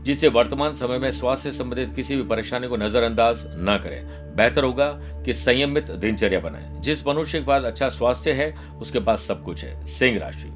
जिससे 0.04 0.28
वर्तमान 0.28 0.76
समय 0.76 0.98
में 0.98 1.10
स्वास्थ्य 1.10 1.52
संबंधित 1.52 1.94
किसी 1.96 2.16
भी 2.16 2.22
परेशानी 2.22 2.68
को 2.68 2.76
नजरअंदाज 2.76 3.44
न 3.46 3.80
करें। 3.84 4.34
बेहतर 4.36 4.64
होगा 4.64 4.88
कि 5.24 5.34
संयमित 5.34 5.90
दिनचर्या 5.90 6.40
बनाएँ। 6.40 6.80
जिस 6.80 7.06
मनुष्य 7.06 7.38
के 7.38 7.44
पास 7.44 7.62
अच्छा 7.62 7.88
स्वास्थ्य 7.88 8.32
है, 8.32 8.54
उसके 8.80 9.00
पास 9.00 9.20
सब 9.20 9.44
कुछ 9.44 9.64
है। 9.64 9.86
सिंह 9.86 10.18
राशि। 10.18 10.52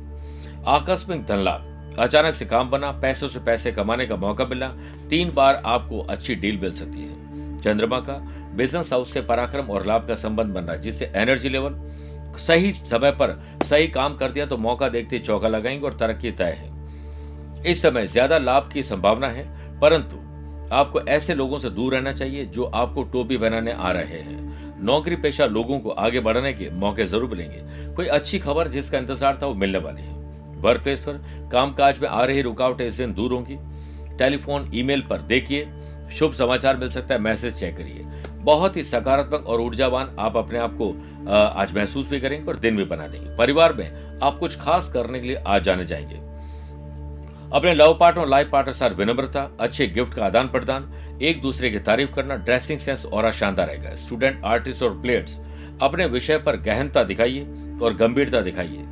आकस्मिक 0.67 1.27
धन 1.27 1.37
लाभ। 1.37 1.95
अचानक 1.99 2.35
से 2.35 2.47
काम 2.47 2.71
बना, 2.71 2.93
पैसों 2.93 3.29
से 3.29 3.39
पैसे 3.39 3.73
कमाने 3.73 4.07
का 4.07 4.17
मौका 4.17 4.45
मिला। 4.45 4.69
तीन 5.11 5.33
बार 5.35 5.63
आपको 5.67 6.01
अच्छी 6.01 6.35
डील 6.35 6.59
मिल 6.59 6.73
सकती 6.73 7.01
है। 7.01 7.29
चंद्रमा 7.63 7.99
का 8.01 8.13
बिज़नेस 8.55 8.93
हाउस 8.93 9.13
से 9.13 9.21
पराक्रम 9.21 9.71
और 9.71 9.87
लाभ 9.87 10.09
का 10.09 10.15
संबंध 10.15 10.55
बन 10.55 10.63
रहा 10.63 10.73
है, 10.73 10.83
जिससे 10.83 11.13
एनर्जी 11.15 11.49
लेवल 11.49 11.75
सही 12.39 12.73
समय 12.73 13.11
पर 13.11 13.43
सही 13.65 13.89
काम 13.89 14.17
कर 14.17 14.33
दिया 14.33 14.47
तो 14.47 14.57
मौका 14.57 14.89
देखते 14.89 15.19
चौका 15.19 15.49
लगाएँगे 15.49 15.87
और 15.87 15.95
तरक्की 15.95 16.33
तय 16.33 16.45
है। 16.45 16.78
इस 17.63 17.83
समय 17.83 18.07
ज़्यादा 18.07 18.39
लाभ 18.39 18.71
की 18.73 18.83
संभावना 18.83 19.29
है, 19.29 19.45
परंतु 19.81 20.17
आपको 20.75 21.01
ऐसे 21.01 21.35
लोगों 21.35 21.59
से 21.59 21.71
दूर 21.71 21.95
रहना 21.95 22.13
चाहिए 22.13 22.45
जो 22.47 22.65
आपको 22.65 23.03
टोपी 23.05 23.37
बनाने 23.37 23.73
आ 23.73 23.91
रहे 23.93 24.21
हैं। 24.21 24.83
नौकरी 24.83 25.17
पेशा 25.17 25.47
लोगों 25.47 25.79
को 25.81 25.91
आगे 25.91 26.21
बढ़ने 26.21 26.53
के 26.53 26.69
मौके 26.71 27.05
ज़रूर 27.07 27.31
मिलेंगे। 27.31 27.95
कोई 27.95 28.07
अच्छी 28.09 28.39
खबर 28.39 28.69
जिसका 28.69 28.99
इंतज़ार 28.99 29.39
था 29.43 29.47
वो 29.47 29.55
मिलने 29.55 29.79
वाली 29.79 30.03
है। 30.03 30.17
वर्क 30.61 30.83
प्लेस 30.83 31.01
पर 31.01 31.49
कामकाज 31.53 31.99
में 32.01 32.09
आ 32.09 32.25
रही 32.25 32.43
रुकावटें 32.43 32.87
इस 32.87 32.95
दिन 32.95 33.15
दूर 33.15 33.33
होंगी। 33.33 33.57
टेलीफोन 34.19 34.71
ईमेल 34.75 35.03
पर 35.03 35.23
देखिए। 35.25 35.67
शुभ 36.19 36.33
समाचार 36.33 36.77
मिल 36.77 36.89
सकता 36.91 37.15
है 37.15 37.21
मैसेज 37.21 37.55
चेक 37.55 37.77
करिए। 37.77 38.05
बहुत 38.45 38.77
ही 38.77 38.83
सकारात्मक 38.85 39.47
और 39.47 39.61
ऊर्जावान 39.61 40.15
आप 40.19 40.37
अपने 40.37 40.59
आप 40.59 40.77
को 40.81 40.91
आज 41.31 41.75
महसूस 41.77 42.09
भी 42.09 42.21
करेंगे 42.21 42.47
और 42.47 42.57
दिन 42.57 42.77
भी 42.77 42.85
बना 42.85 43.07
देंगे। 43.09 43.37
परिवार 43.37 43.73
में 43.73 44.21
आप 44.23 44.39
कुछ 44.39 44.59
खास 44.61 44.89
करने 44.89 45.21
के 45.21 45.27
लिए 45.27 45.37
आज 45.37 45.63
जाने 45.63 45.85
जाएँगे। 45.85 46.27
अपने 47.53 47.73
लव 47.75 47.97
पार्टनर 48.01 48.23
और 48.23 48.29
लाइफ 48.29 48.49
पार्टनर 48.51 48.75
साथ 48.75 48.91
विनम्रता, 48.91 49.43
अच्छे 49.61 49.87
गिफ्ट 49.87 50.15
का 50.15 50.25
आदान 50.25 50.49
प्रदान 50.49 51.19
एक 51.23 51.41
दूसरे 51.43 51.71
की 51.71 51.79
तारीफ़ 51.79 52.11
करना 52.15 52.37
ड्रेसिंग 52.37 52.79
सेंस 52.79 53.05
और 53.07 53.31
शानदार 53.33 53.67
रहेगा। 53.67 53.95
स्टूडेंट 53.95 54.45
आर्टिस्ट 54.45 54.83
और 54.83 55.01
प्लेयर्स 55.01 55.39
अपने 55.83 56.07
विषय 56.07 56.39
पर 56.39 56.57
गहनता 56.57 57.03
दिखाइए 57.05 57.43
और 57.83 57.95
गंभीरता 57.95 58.41
दिखाइए। 58.41 58.85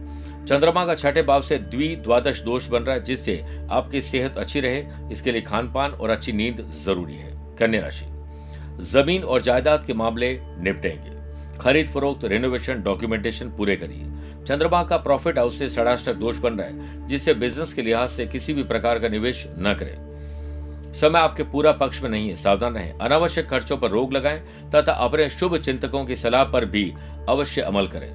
चंद्रमा 0.46 0.84
का 0.86 0.94
छठे 0.94 1.22
भाव 1.22 1.42
से 1.42 1.58
द्वि 1.58 1.94
द्वादश 1.96 2.40
दोष 2.40 2.68
बन 2.68 2.82
रहा 2.82 2.94
है, 2.94 3.02
जिससे 3.04 3.66
आपकी 3.70 4.02
सेहत 4.02 4.36
अच्छी 4.38 4.60
रहे, 4.60 4.84
इसके 5.12 5.32
लिए 5.32 5.42
खान 5.42 5.72
पान 5.72 5.92
और 5.92 6.10
अच्छी 6.10 6.32
नींद 6.32 6.66
ज़रूरी 6.84 7.16
है। 7.16 7.32
कन्या 7.58 7.80
राशि, 7.80 8.06
ज़मीन 8.84 9.22
और 9.22 9.42
जायदाद 9.42 9.84
के 9.84 9.94
मामले 9.94 10.38
निपटेंगे। 10.58 11.14
खरीद 11.58 11.86
फरोख्त 11.86 12.24
रेनोवेशन 12.24 12.82
डॉक्यूमेंटेशन 12.82 13.50
पूरे 13.50 13.76
करिए। 13.76 14.15
चंद्रमा 14.46 14.82
का 14.84 14.96
प्रॉफिट 14.96 15.38
हाउस 15.38 15.58
से 15.58 15.68
षडाष्टक 15.68 16.14
दोष 16.14 16.36
बन 16.38 16.58
रहा 16.58 16.66
है, 16.66 17.08
जिससे 17.08 17.34
बिज़नेस 17.34 17.72
के 17.72 17.82
लिहाज 17.82 18.08
से 18.08 18.26
किसी 18.26 18.54
भी 18.54 18.62
प्रकार 18.64 18.98
का 18.98 19.08
निवेश 19.08 19.46
न 19.58 19.74
करें। 19.74 20.92
समय 20.94 21.18
आपके 21.18 21.42
पूरा 21.42 21.72
पक्ष 21.72 22.02
में 22.02 22.08
नहीं 22.10 22.28
है, 22.28 22.34
सावधान 22.36 22.74
रहें। 22.74 22.92
अनावश्यक 22.92 23.48
खर्चों 23.48 23.76
पर 23.76 23.90
रोक 23.90 24.12
लगाएँ, 24.12 24.38
तथा 24.74 24.92
अपने 24.92 25.28
शुभ 25.30 25.56
चिंतकों 25.56 26.04
की 26.04 26.16
सलाह 26.16 26.44
पर 26.44 26.64
भी 26.66 26.92
अवश्य 27.28 27.60
अमल 27.62 27.86
करें। 27.86 28.08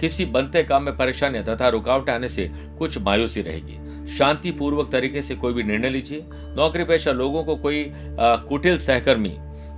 किसी 0.00 0.24
बनते 0.26 0.62
काम 0.62 0.82
में 0.82 0.96
परेशानियाँ 0.96 1.44
तथा 1.44 1.68
रुकावट 1.68 2.10
आने 2.10 2.28
से 2.28 2.48
कुछ 2.78 2.98
मायूसी 2.98 3.42
रहेगी। 3.42 4.06
शांति 4.08 4.50
पूर्वक 4.50 4.90
तरीके 4.92 5.22
से 5.22 5.34
कोई 5.34 5.52
भी 5.52 5.62
निर्णय 5.62 5.90
लीजिए। 5.90 6.24
नौकरी 6.56 6.84
पेशा 6.84 7.12
लोगों 7.12 7.44
को 7.44 7.56
कोई 7.56 7.84
कुटिल 8.20 8.78
सहकर्मी 8.78 9.34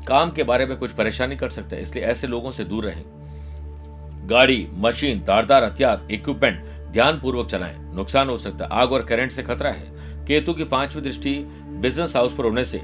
काम 0.09 0.31
के 0.31 0.43
बारे 0.43 0.67
में 0.67 0.77
कुछ 0.79 0.93
परेशानी 0.93 1.37
कर 1.37 1.51
सकता 1.51 1.77
है, 1.77 1.83
इसलिए 1.83 2.05
ऐसे 2.05 2.27
लोगों 2.27 2.51
से 2.53 2.65
दूर 2.65 2.85
रहें। 2.85 3.05
गाड़ी, 4.31 4.67
मशीन 4.75 5.21
तारदार 5.21 5.65
हथियार 5.65 6.07
इक्विपमेंट 6.11 6.59
ध्यान 6.93 7.19
पूर्वक 7.21 7.47
चलाएँ। 7.51 7.75
नुकसान 7.95 8.29
हो 8.29 8.37
सकता 8.37 8.65
है। 8.65 8.71
आग 8.73 8.93
और 8.93 9.03
करंट 9.03 9.33
से 9.33 9.43
खतरा 9.43 9.71
है। 9.71 10.25
केतु 10.27 10.53
की 10.55 10.65
पांचवी 10.65 11.03
दृष्टि 11.03 11.33
बिज़नेस 11.81 12.15
हाउस 12.17 12.35
पर 12.35 12.45
होने 12.45 12.65
से 12.65 12.81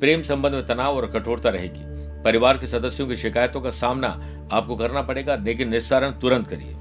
प्रेम 0.00 0.22
संबंध 0.22 0.54
में 0.54 0.66
तनाव 0.66 0.96
और 0.96 1.06
कठोरता 1.10 1.50
रहेगी। 1.50 1.88
परिवार 2.24 2.58
के 2.58 2.66
सदस्यों 2.66 3.06
की 3.08 3.16
शिकायतों 3.16 3.60
का 3.60 3.70
सामना 3.70 4.08
आपको 4.52 4.76
करना 4.76 5.02
पड़ेगा, 5.02 5.34
लेकिन 5.36 5.68
निस्तारण 5.68 6.12
तुरंत 6.12 6.46
करिए। 6.46 6.74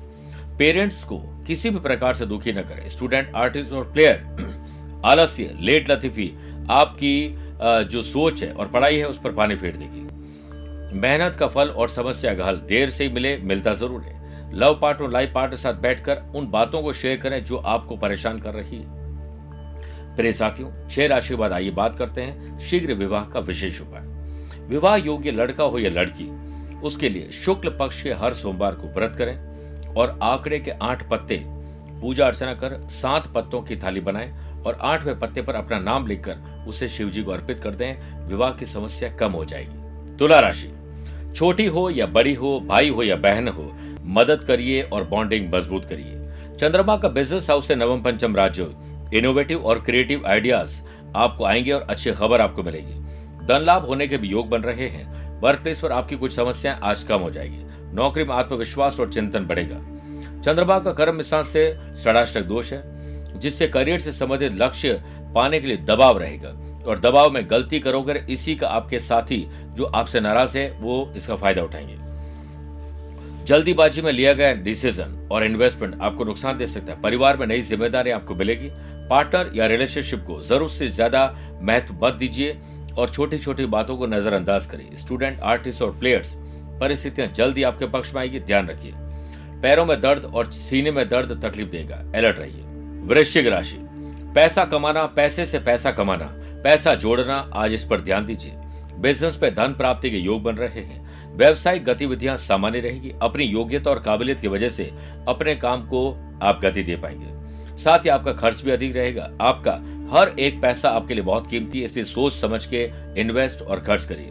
पेरेंट्स 0.58 1.04
को 1.04 1.18
किसी 1.48 1.70
भी 1.70 1.80
प्रकार 1.80 2.14
से 2.14 2.26
दुखी 2.26 2.54
न 2.54 2.62
करें। 2.64 2.88
स्टूडेंट 2.90 3.36
आर्टिस्ट 3.36 3.74
और 3.74 3.92
प्लेयर 3.94 5.02
आलस्य, 5.06 5.56
लेट 5.60 5.92
लतीफी, 5.92 6.32
आपकी 6.70 7.36
जो 7.62 8.04
सोच 8.04 8.44
है 8.44 8.52
और 8.52 8.68
पढ़ाई 8.68 8.98
है, 8.98 9.06
उस 9.06 9.20
पर 9.20 9.32
पानी 9.32 9.56
फेर 9.56 9.76
देगी। 9.78 10.08
मेहनत 10.92 11.36
का 11.36 11.48
फल 11.48 11.70
और 11.70 11.90
समस्या 11.90 12.34
का 12.36 12.46
हल 12.46 12.58
देर 12.60 12.90
से 12.90 13.08
मिले, 13.10 13.36
मिलता 13.38 13.74
ज़रूर 13.74 14.02
है। 14.02 14.18
लव 14.54 14.78
पार्ट 14.82 15.02
और 15.02 15.12
लाइफ 15.12 15.32
पार्ट 15.34 15.52
के 15.52 15.58
साथ 15.58 15.74
बैठकर 15.74 16.22
उन 16.36 16.48
बातों 16.52 16.82
को 16.82 16.94
शेयर 16.94 17.18
करें 17.18 17.44
जो 17.46 17.58
आपको 17.58 17.98
परेशान 17.98 18.38
कर 18.38 18.54
रही 18.54 18.78
है। 18.78 18.98
प्रिय 20.16 20.34
साथियों 20.34 20.72
छह 20.90 21.08
राशि 21.08 21.36
बाद 21.36 21.52
आइए 21.52 21.72
बात 21.72 21.96
करते 21.96 22.22
हैं 22.22 22.58
शीघ्र 22.60 22.94
विवाह 22.94 23.26
का 23.26 23.40
विशेष 23.40 23.82
उपाय। 23.82 24.08
विवाह 24.70 24.96
योग्य 24.96 25.32
लड़का 25.32 25.64
हो 25.64 25.80
या 25.80 25.90
लड़की, 25.92 26.30
उसके 26.80 27.10
लिए 27.10 27.30
शुक्ल 27.34 27.70
पक्ष 27.70 28.02
के 28.02 28.14
हर 28.14 28.34
सोमवार 28.34 28.76
को 28.76 28.88
व्रत 28.90 29.16
करें 29.16 29.94
और 29.94 30.18
आंकड़े 30.24 30.60
के 30.60 30.72
आठ 30.72 31.10
पत्ते, 31.10 31.42
पूजा 32.02 32.26
अर्चना 32.28 32.54
कर 32.54 32.80
सात 32.92 33.28
पत्तों 33.28 33.62
की 33.62 33.76
थाली 33.76 34.00
बनाएँ 34.00 34.32
और 34.62 34.80
आठवें 34.82 35.20
पत्ते 35.20 35.42
पर 35.42 35.56
अपना 35.56 35.80
नाम 35.80 36.08
लिखकर 36.08 36.66
उसे 36.68 36.88
शिव 36.88 37.10
जी 37.10 37.24
को 37.24 37.32
अर्पित 37.32 37.60
कर 37.60 37.76
दें। 37.76 38.28
विवाह 38.28 38.52
की 38.52 38.66
समस्या 38.66 39.10
कम 39.12 39.32
हो 39.32 39.46
जाएगी। 39.46 40.18
तुला 40.18 40.40
राशि। 40.40 40.72
छोटी 41.36 41.66
हो 41.66 41.90
या 41.90 42.06
बड़ी 42.06 42.34
हो, 42.34 42.60
भाई 42.60 42.90
हो 42.90 43.04
या 43.04 43.16
बहन 43.16 43.48
हो, 43.48 43.74
मदद 44.04 44.44
करिए 44.44 44.82
और 44.82 45.04
बॉन्डिंग 45.04 45.54
मज़बूत 45.54 45.86
करिए। 45.86 46.16
चंद्रमा 46.58 46.98
का 46.98 47.10
बिज़नेस 47.10 47.50
हाउस 47.50 47.68
से 47.68 47.76
नवम 47.76 48.02
पंचम 48.02 48.36
राज्य 48.36 48.76
इनोवेटिव 49.14 49.66
और 49.66 49.82
क्रिएटिव 49.82 50.24
आइडियाज़ 50.28 50.82
आपको 51.16 51.46
आएँगे 51.46 51.72
और 51.72 51.82
अच्छी 51.82 52.12
खबर 52.12 52.42
आपको 52.42 52.64
मिलेगी। 52.64 53.00
धन 53.46 53.64
लाभ 53.68 53.86
होने 53.86 54.08
के 54.08 54.18
भी 54.18 54.28
योग 54.28 54.50
बन 54.50 54.62
रहे 54.62 54.88
हैं। 54.88 55.20
वर्क 55.42 55.60
प्लेस 55.60 55.80
पर 55.80 55.92
आपकी 55.92 56.16
कुछ 56.16 56.36
समस्याएँ 56.36 56.80
आज 56.84 57.04
कम 57.04 57.20
हो 57.20 57.32
जाएगी। 57.32 57.64
नौकरी 57.96 58.24
में 58.24 58.36
आत्मविश्वास 58.36 59.00
और 59.00 59.14
चिंतन 59.14 59.40
बढ़ेगा। 59.40 59.76
चंद्रमा 60.42 60.80
का 60.80 60.92
कर्म 60.92 61.22
स्थान 61.22 61.44
से 61.44 61.80
षडाष्टक 62.04 62.42
दोष 62.42 62.74
है, 62.74 63.40
जिससे 63.40 63.68
करियर 63.68 64.00
से 64.00 64.12
संबंधित 64.12 64.54
लक्ष्य 64.54 65.04
पाने 65.36 65.60
के 65.60 65.68
लिए 65.68 65.78
दबाव 65.78 66.18
रहेगा। 66.18 66.69
और 66.88 67.00
दबाव 67.00 67.32
में 67.32 67.50
गलती 67.50 67.80
करोगे, 67.80 68.14
इसी 68.30 68.56
का 68.56 68.68
आपके 68.68 69.00
साथी 69.00 69.48
जो 69.76 69.86
आपसे 69.86 70.20
नाराज़ 70.20 70.58
है, 70.58 70.70
वो 70.72 71.14
इसका 71.16 71.36
फ़ायदा 71.36 71.64
उठाएँगे। 71.64 71.98
जल्दीबाजी 73.46 74.02
में 74.02 74.12
लिया 74.12 74.34
गया 74.34 74.54
डिसीज़न 74.54 75.28
और 75.32 75.44
इन्वेस्टमेंट 75.44 76.02
आपको 76.02 76.24
नुकसान 76.24 76.58
दे 76.58 76.68
सकता 76.68 76.94
है। 76.94 77.02
परिवार 77.02 77.38
में 77.38 77.46
नई 77.48 77.62
ज़िम्मेदारी 77.62 78.12
आपको 78.12 78.36
मिलेगी। 78.36 78.70
पार्टनर 79.10 79.52
या 79.56 79.68
रिलेशनशिप 79.68 80.24
को 80.28 80.42
ज़रूरत 80.42 80.72
से 80.72 80.88
ज़्यादा 80.88 81.24
महत्व 81.62 81.96
मत 82.04 82.14
दीजिए 82.14 82.58
और 82.98 83.10
छोटी 83.10 83.38
छोटी 83.38 83.66
बातों 83.66 83.98
को 83.98 84.06
नजरअंदाज 84.06 84.66
करिए। 84.66 84.98
स्टूडेंट 84.98 85.40
आर्टिस्ट 85.40 85.82
और 85.82 85.92
प्लेयर्स 85.92 86.34
परिस्थितियाँ 86.80 87.28
जल्दी 87.28 87.64
आपके 87.64 87.86
पक्ष 87.86 88.14
में 88.14 88.22
आएगी। 88.22 88.40
ध्यान 88.40 88.68
रखिए। 88.68 88.92
पैरों 89.62 89.86
में 89.86 90.00
दर्द 90.02 90.26
और 90.26 90.52
सीने 90.52 90.92
में 90.92 91.08
दर्द 91.10 91.40
तकलीफ़ 91.46 91.70
देगा। 91.70 91.96
अलर्ट 92.16 92.40
रहिए। 92.40 92.64
वृश्चिक 93.08 93.48
राशि। 93.48 93.78
पैसा 94.36 94.66
कमाना, 94.66 95.06
पैसे 95.06 95.46
से 95.46 95.60
पैसा 95.60 95.92
कमाना। 95.92 96.26
पैसा 96.64 96.96
जोड़ना 96.96 97.52
आज 97.54 97.74
इस 97.74 97.86
पर 97.86 98.02
ध्यान 98.02 98.26
दीजिए। 98.26 98.52
बिज़नेस 99.00 99.38
पे 99.38 99.52
धन 99.52 99.74
प्राप्ति 99.74 100.10
के 100.12 100.18
योग 100.18 100.44
बन 100.44 100.56
रहे 100.56 100.82
हैं। 100.82 101.38
व्यवसायिक 101.38 101.86
गतिविधियाँ 101.86 102.38
सामान्य 102.38 102.80
रहेगी। 102.80 103.14
अपनी 103.22 103.44
योग्यता 103.44 103.92
और 103.92 104.00
काबिलियत 104.00 104.40
की 104.40 104.48
वजह 104.48 104.70
से 104.70 104.92
अपने 105.28 105.56
काम 105.56 105.82
को 105.82 106.18
आप 106.42 106.60
गति 106.62 106.84
दे 106.84 106.96
पाएँगे। 106.96 107.40
साथ 107.84 108.00
ही 108.00 108.10
आपका 108.10 108.34
खर्च 108.34 108.62
भी 108.62 108.72
अधिक 108.72 108.96
रहेगा। 108.96 109.32
आपका 109.42 109.72
हर 110.18 110.28
एक 110.40 110.62
पैसा 110.62 110.90
आपके 110.90 111.14
लिए 111.14 111.24
बहुत 111.24 111.48
कीमती 111.48 111.80
है, 111.80 111.86
इसलिए 111.86 112.06
सोच 112.06 112.34
समझ 112.34 112.66
के 112.66 112.92
इन्वेस्ट 113.22 113.62
और 113.62 113.80
खर्च 113.80 114.06
करिए। 114.06 114.30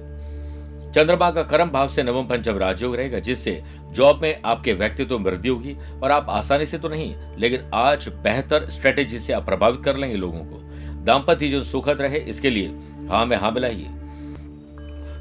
चंद्रमा 0.93 1.31
का 1.31 1.43
कर्म 1.43 1.71
भाव 1.71 1.89
से 1.89 2.03
नवम 2.03 2.27
पंचम 2.27 2.59
राजयोग 2.59 2.97
रहेगा, 2.97 3.19
जिससे 3.19 3.63
जॉब 3.93 4.23
में 4.23 4.43
आपके 4.45 4.73
व्यक्तित्व 4.73 5.19
में 5.19 5.25
वृद्धि 5.25 5.49
होगी। 5.49 5.77
और 6.03 6.11
आप 6.11 6.27
आसानी 6.29 6.67
से 6.67 6.79
तो 6.79 6.89
नहीं, 6.89 7.15
लेकिन 7.39 7.71
आज 7.75 8.09
बेहतर 8.09 8.71
स्ट्रेटेजी 8.71 9.19
से 9.19 9.33
आप 9.33 9.45
प्रभावित 9.45 9.85
कर 9.85 9.97
लेंगे 9.97 10.17
लोगों 10.17 10.41
को। 10.41 10.68
दाम्पत्य 11.05 11.49
जो 11.49 11.63
सुखद 11.65 12.01
रहे, 12.01 12.19
इसके 12.19 12.51
लिए 12.51 12.69
हाँ 13.09 13.25
में 13.27 13.37
हाँ 13.37 13.51
मिलाइए। 13.53 13.95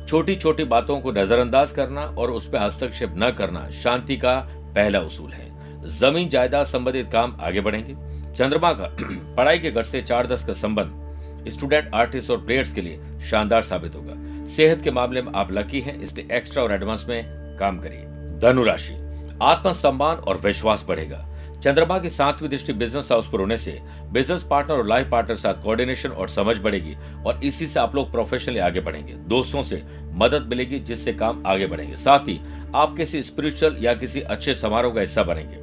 छोटी 0.07 0.35
छोटी 0.35 0.63
बातों 0.63 0.99
को 1.01 1.11
नजरअंदाज 1.11 1.71
करना 1.71 2.01
और 2.01 2.31
उसमें 2.31 2.59
हस्तक्षेप 2.59 3.13
न 3.17 3.31
करना 3.31 3.69
शांति 3.69 4.17
का 4.17 4.35
पहला 4.75 4.99
उसूल 4.99 5.31
है। 5.31 5.45
ज़मीन 5.89 6.29
जायदाद 6.29 6.65
संबंधित 6.65 7.09
काम 7.11 7.37
आगे 7.41 7.61
बढ़ेंगे। 7.61 7.93
चंद्रमा 8.35 8.71
का 8.73 8.89
पढ़ाई 9.35 9.59
के 9.59 9.71
गढ़ 9.71 9.83
से 9.83 10.01
चार 10.01 10.27
दस 10.27 10.43
का 10.43 10.53
संबंध 10.53 11.05
स्टूडेंट, 11.49 11.93
आर्टिस्ट 11.95 12.29
और 12.31 12.37
प्लेयर्स 12.37 12.73
के 12.73 12.81
लिए 12.81 13.19
शानदार 13.29 13.61
साबित 13.61 13.95
होगा। 13.95 14.45
सेहत 14.45 14.81
के 14.81 14.91
मामले 14.91 15.21
में 15.21 15.31
आप 15.35 15.51
लकी 15.51 15.81
हैं, 15.81 15.99
इसलिए 16.01 16.27
एक्स्ट्रा 16.31 16.63
और 16.63 16.71
एडवांस 16.71 17.05
में 17.09 17.23
काम 17.59 17.79
करिए। 17.79 18.05
धनुराशि 18.39 18.93
आत्मसम्मान 19.41 20.17
और 20.17 20.37
विश्वास 20.37 20.85
बढ़ेगा। 20.87 21.25
चंद्रमा 21.63 21.97
की 21.99 22.09
सातवीं 22.09 22.49
दृष्टि 22.49 22.73
बिज़नेस 22.73 23.11
हाउस 23.11 23.29
पर 23.29 23.39
होने 23.39 23.57
से 23.57 23.79
बिज़नेस 24.11 24.43
पार्टनर 24.43 24.77
और 24.77 24.87
लाइफ 24.87 25.09
पार्टनर 25.11 25.35
साथ 25.35 25.63
कोऑर्डिनेशन 25.63 26.09
और 26.09 26.29
समझ 26.29 26.57
बढ़ेगी 26.59 26.95
और 27.25 27.39
इसी 27.43 27.67
से 27.67 27.79
आप 27.79 27.95
लोग 27.95 28.11
प्रोफेशनली 28.11 28.59
आगे 28.59 28.81
बढ़ेंगे, 28.81 29.13
दोस्तों 29.13 29.63
से 29.63 29.81
मदद 30.13 30.45
मिलेगी, 30.49 30.79
जिससे 30.79 31.13
काम 31.13 31.43
आगे 31.47 31.67
बढ़ेंगे। 31.67 31.95
साथ 31.95 32.27
ही 32.27 32.39
आप 32.75 32.95
किसी 32.97 33.23
स्पिरिचुअल 33.23 33.77
या 33.79 33.93
किसी 33.93 34.21
अच्छे 34.21 34.55
समारोह 34.55 34.93
का 34.93 35.01
हिस्सा 35.01 35.23
बनेंगे। 35.23 35.57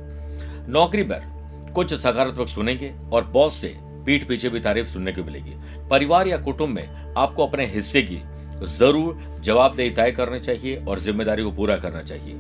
नौकरी 0.72 1.02
पर 1.02 1.32
कुछ 1.74 1.94
सकारात्मक 1.94 2.48
सुनेंगे 2.48 2.92
और 3.12 3.24
बॉस 3.24 3.56
से 3.56 3.74
पीठ 4.06 4.26
पीछे 4.28 4.48
भी 4.48 4.60
तारीफ़ 4.60 4.88
सुनने 4.88 5.12
को 5.12 5.24
मिलेगी। 5.24 5.54
परिवार 5.90 6.28
या 6.28 6.38
कुटुंब 6.38 6.74
में 6.74 7.14
आपको 7.16 7.46
अपने 7.46 7.66
हिस्से 7.66 8.02
की 8.02 8.20
ज़रूर 8.68 9.40
जवाबदेही 9.40 9.90
तय 9.90 10.12
करनी 10.12 10.40
चाहिए 10.40 10.84
और 10.84 10.98
ज़िम्मेदारी 10.98 11.42
को 11.42 11.50
पूरा 11.52 11.76
करना 11.76 12.02
चाहिए। 12.02 12.34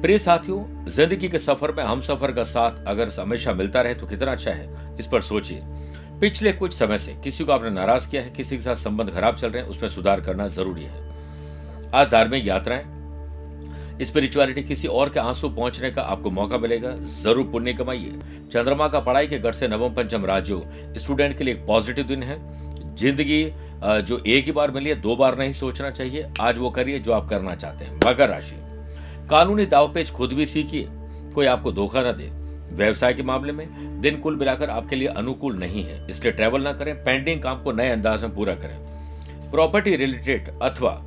प्रिय 0.00 0.18
साथियों, 0.18 0.86
ज़िंदगी 0.86 1.28
के 1.28 1.38
सफ़र 1.38 1.72
में 1.72 1.82
हम 1.84 2.00
सफ़र 2.00 2.32
का 2.32 2.42
साथ 2.44 2.84
अगर 2.86 3.08
हमेशा 3.10 3.52
मिलता 3.52 3.80
रहे 3.82 3.94
तो 3.94 4.06
कितना 4.06 4.32
अच्छा 4.32 4.50
है, 4.50 4.96
इस 4.98 5.06
पर 5.06 5.20
सोचिए। 5.20 5.62
पिछले 6.20 6.52
कुछ 6.52 6.74
समय 6.74 6.98
से 6.98 7.14
किसी 7.24 7.44
को 7.44 7.52
आपने 7.52 7.70
नाराज़ 7.70 8.08
किया 8.10 8.22
है, 8.22 8.30
किसी 8.30 8.56
के 8.56 8.62
साथ 8.62 8.74
संबंध 8.76 9.10
खराब 9.10 9.36
चल 9.36 9.50
रहे 9.50 9.62
हैं, 9.62 9.70
उसमें 9.70 9.88
सुधार 9.88 10.20
करना 10.20 10.46
ज़रूरी 10.48 10.84
है। 10.84 11.90
आज 11.94 12.10
धार्मिक 12.10 12.46
यात्राएँ 12.46 12.84
स्पिरिचुअलिटी 14.00 14.62
किसी 14.62 14.88
और 14.88 15.08
के 15.08 15.20
आँसू 15.20 15.48
पहुँचने 15.48 15.90
का 15.90 16.02
आपको 16.04 16.30
मौका 16.30 16.58
मिलेगा, 16.58 16.94
ज़रूर 17.14 17.50
पुण्य 17.52 17.72
कमाइए। 17.72 18.12
चंद्रमा 18.52 18.88
का 18.88 19.00
पढ़ाई 19.00 19.26
के 19.26 19.38
गढ़ 19.38 19.54
से 19.54 19.68
नवम 19.68 19.94
पंचम 19.94 20.26
राज्यों 20.26 20.60
स्टूडेंट 20.96 21.36
के 21.38 21.44
लिए 21.44 21.54
एक 21.54 21.66
पॉजिटिव 21.66 22.06
दिन 22.06 22.22
है। 22.22 22.38
ज़िंदगी 22.96 23.44
जो 23.82 24.22
एक 24.26 24.44
ही 24.44 24.52
बार 24.52 24.70
मिली 24.70 24.90
है, 24.90 25.00
दो 25.00 25.16
बार 25.16 25.38
नहीं 25.38 25.52
सोचना 25.54 25.90
चाहिए, 25.90 26.26
आज 26.40 26.58
वो 26.58 26.70
करिए 26.70 26.98
जो 26.98 27.12
आप 27.12 27.28
करना 27.28 27.54
चाहते 27.56 27.84
हैं। 27.84 28.00
मकर 28.06 28.28
राशि। 28.28 28.56
कानूनी 29.30 29.66
दाव 29.66 29.86
दावपेच 29.86 30.10
खुद 30.10 30.32
भी 30.32 30.46
सीखिए। 30.46 30.86
कोई 31.34 31.46
आपको 31.46 31.72
धोखा 31.72 32.00
न 32.00 32.04
दे। 32.04 32.30
व्यवसाय 32.76 33.14
के 33.14 33.22
मामले 33.22 33.52
में 33.52 34.00
दिन 34.00 34.16
कुल 34.16 34.36
मिलाकर 34.36 34.70
आपके 34.70 34.96
लिए 34.96 35.08
अनुकूल 35.08 35.56
नहीं 35.56 35.84
है। 35.84 36.10
इसलिए 36.10 36.32
ट्रेवल 36.32 36.62
ना 36.62 36.72
करें 36.72 37.04
पेंडिंग 37.04 37.42
काम 37.42 37.62
को 37.62 37.72
नए 37.72 37.90
अंदाज 37.90 38.22
में 38.22 38.34
पूरा 38.34 38.54
करें। 38.54 38.76
प्रॉपर्टी 39.50 39.96
रिलेटेड 39.96 40.48
अथवा 40.62 41.02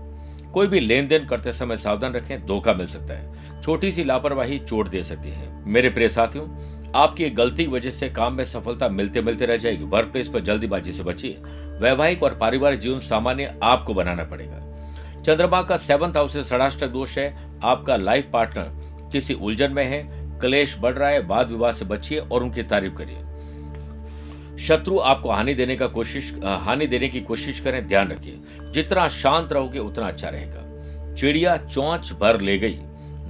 कोई 0.53 0.67
भी 0.67 0.79
लेन 0.79 1.07
देन 1.07 1.25
करते 1.25 1.51
समय 1.51 1.77
सावधान 1.77 2.13
रखें, 2.13 2.45
धोखा 2.45 2.73
मिल 2.73 2.87
सकता 2.87 3.13
है। 3.13 3.61
छोटी 3.61 3.91
सी 3.91 4.03
लापरवाही 4.03 4.59
चोट 4.59 4.87
दे 4.87 5.03
सकती 5.03 5.29
है। 5.29 5.69
मेरे 5.69 5.89
प्रिय 5.89 6.09
साथियों, 6.09 6.47
आपकी 6.95 7.29
गलती 7.29 7.63
की 7.63 7.71
वजह 7.71 7.91
से 7.91 8.09
काम 8.09 8.33
में 8.33 8.45
सफलता 8.45 8.87
मिलते 8.87 9.21
मिलते 9.21 9.45
रह 9.45 9.57
जाएगी। 9.57 9.83
वर्क 9.83 10.11
प्लेस 10.11 10.27
पर 10.27 10.39
जल्दीबाजी 10.39 10.91
से 10.91 11.03
बचिए। 11.03 11.37
वैवाहिक 11.81 12.23
और 12.23 12.35
पारिवारिक 12.35 12.79
जीवन 12.79 12.99
सामान्य 12.99 13.59
आपको 13.63 13.93
बनाना 13.93 14.23
पड़ेगा। 14.23 14.59
चंद्रमा 15.21 15.61
का 15.61 15.77
सेवंथ 15.77 16.13
हाउस 16.13 16.33
से 16.33 16.43
षडाष्टक 16.43 16.87
दोष 16.87 17.17
है। 17.17 17.50
आपका 17.63 17.95
लाइफ 17.95 18.29
पार्टनर 18.33 19.09
किसी 19.11 19.33
उलझन 19.33 19.71
में 19.71 19.85
है, 19.85 20.03
क्लेश 20.39 20.77
बढ़ 20.79 20.93
रहा 20.93 21.09
है, 21.09 21.19
वाद 21.19 21.49
विवाद 21.49 21.73
से 21.75 21.85
बचिए 21.85 22.19
और 22.19 22.43
उनकी 22.43 22.63
तारीफ़ 22.63 22.93
करिए। 22.93 23.17
शत्रु 24.59 24.99
आपको 24.99 25.29
हानि 25.29 25.53
देने 25.53 25.75
का 25.75 25.87
कोशिश 25.87 26.33
हानि 26.43 26.87
देने 26.87 27.07
की 27.09 27.21
कोशिश 27.21 27.59
करें, 27.59 27.87
ध्यान 27.87 28.11
रखिए। 28.11 28.37
जितना 28.73 29.07
शांत 29.07 29.53
रहोगे, 29.53 29.79
उतना 29.79 30.07
अच्छा 30.07 30.29
रहेगा। 30.29 31.15
चिड़िया 31.15 31.57
चौंच 31.57 32.11
भर 32.11 32.41
ले 32.41 32.57
गई। 32.57 32.77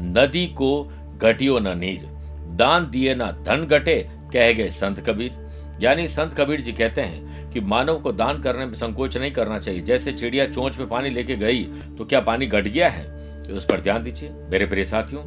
नदी 0.03 0.45
को 0.47 0.83
घटियो 1.17 1.59
न 1.59 1.77
नीर। 1.79 2.07
दान 2.55 2.89
दिए 2.89 3.15
ना 3.15 3.31
धन 3.31 3.65
घटे, 3.65 3.95
कह 4.33 4.51
गए 4.51 4.69
संत 4.69 5.00
कबीर। 5.00 5.33
यानी 5.81 6.07
संत 6.07 6.33
कबीर 6.33 6.61
जी 6.61 6.71
कहते 6.71 7.01
हैं 7.01 7.50
कि 7.51 7.59
मानव 7.59 8.00
को 8.00 8.11
दान 8.11 8.41
करने 8.41 8.65
में 8.65 8.73
संकोच 8.73 9.17
नहीं 9.17 9.31
करना 9.31 9.59
चाहिए। 9.59 9.81
जैसे 9.81 10.11
चिड़िया 10.11 10.45
चोंच 10.45 10.77
में 10.77 10.88
पानी 10.88 11.09
लेके 11.09 11.35
गई 11.35 11.63
तो 11.97 12.05
क्या 12.05 12.19
पानी 12.19 12.47
घट 12.47 12.63
गया 12.63 12.89
है? 12.89 13.21
तो 13.43 13.55
उस 13.55 13.65
पर 13.65 13.81
ध्यान 13.81 14.03
दीजिए। 14.03 14.29
मेरे 14.50 14.65
प्रिय 14.65 14.86
साथियों, 14.86 15.24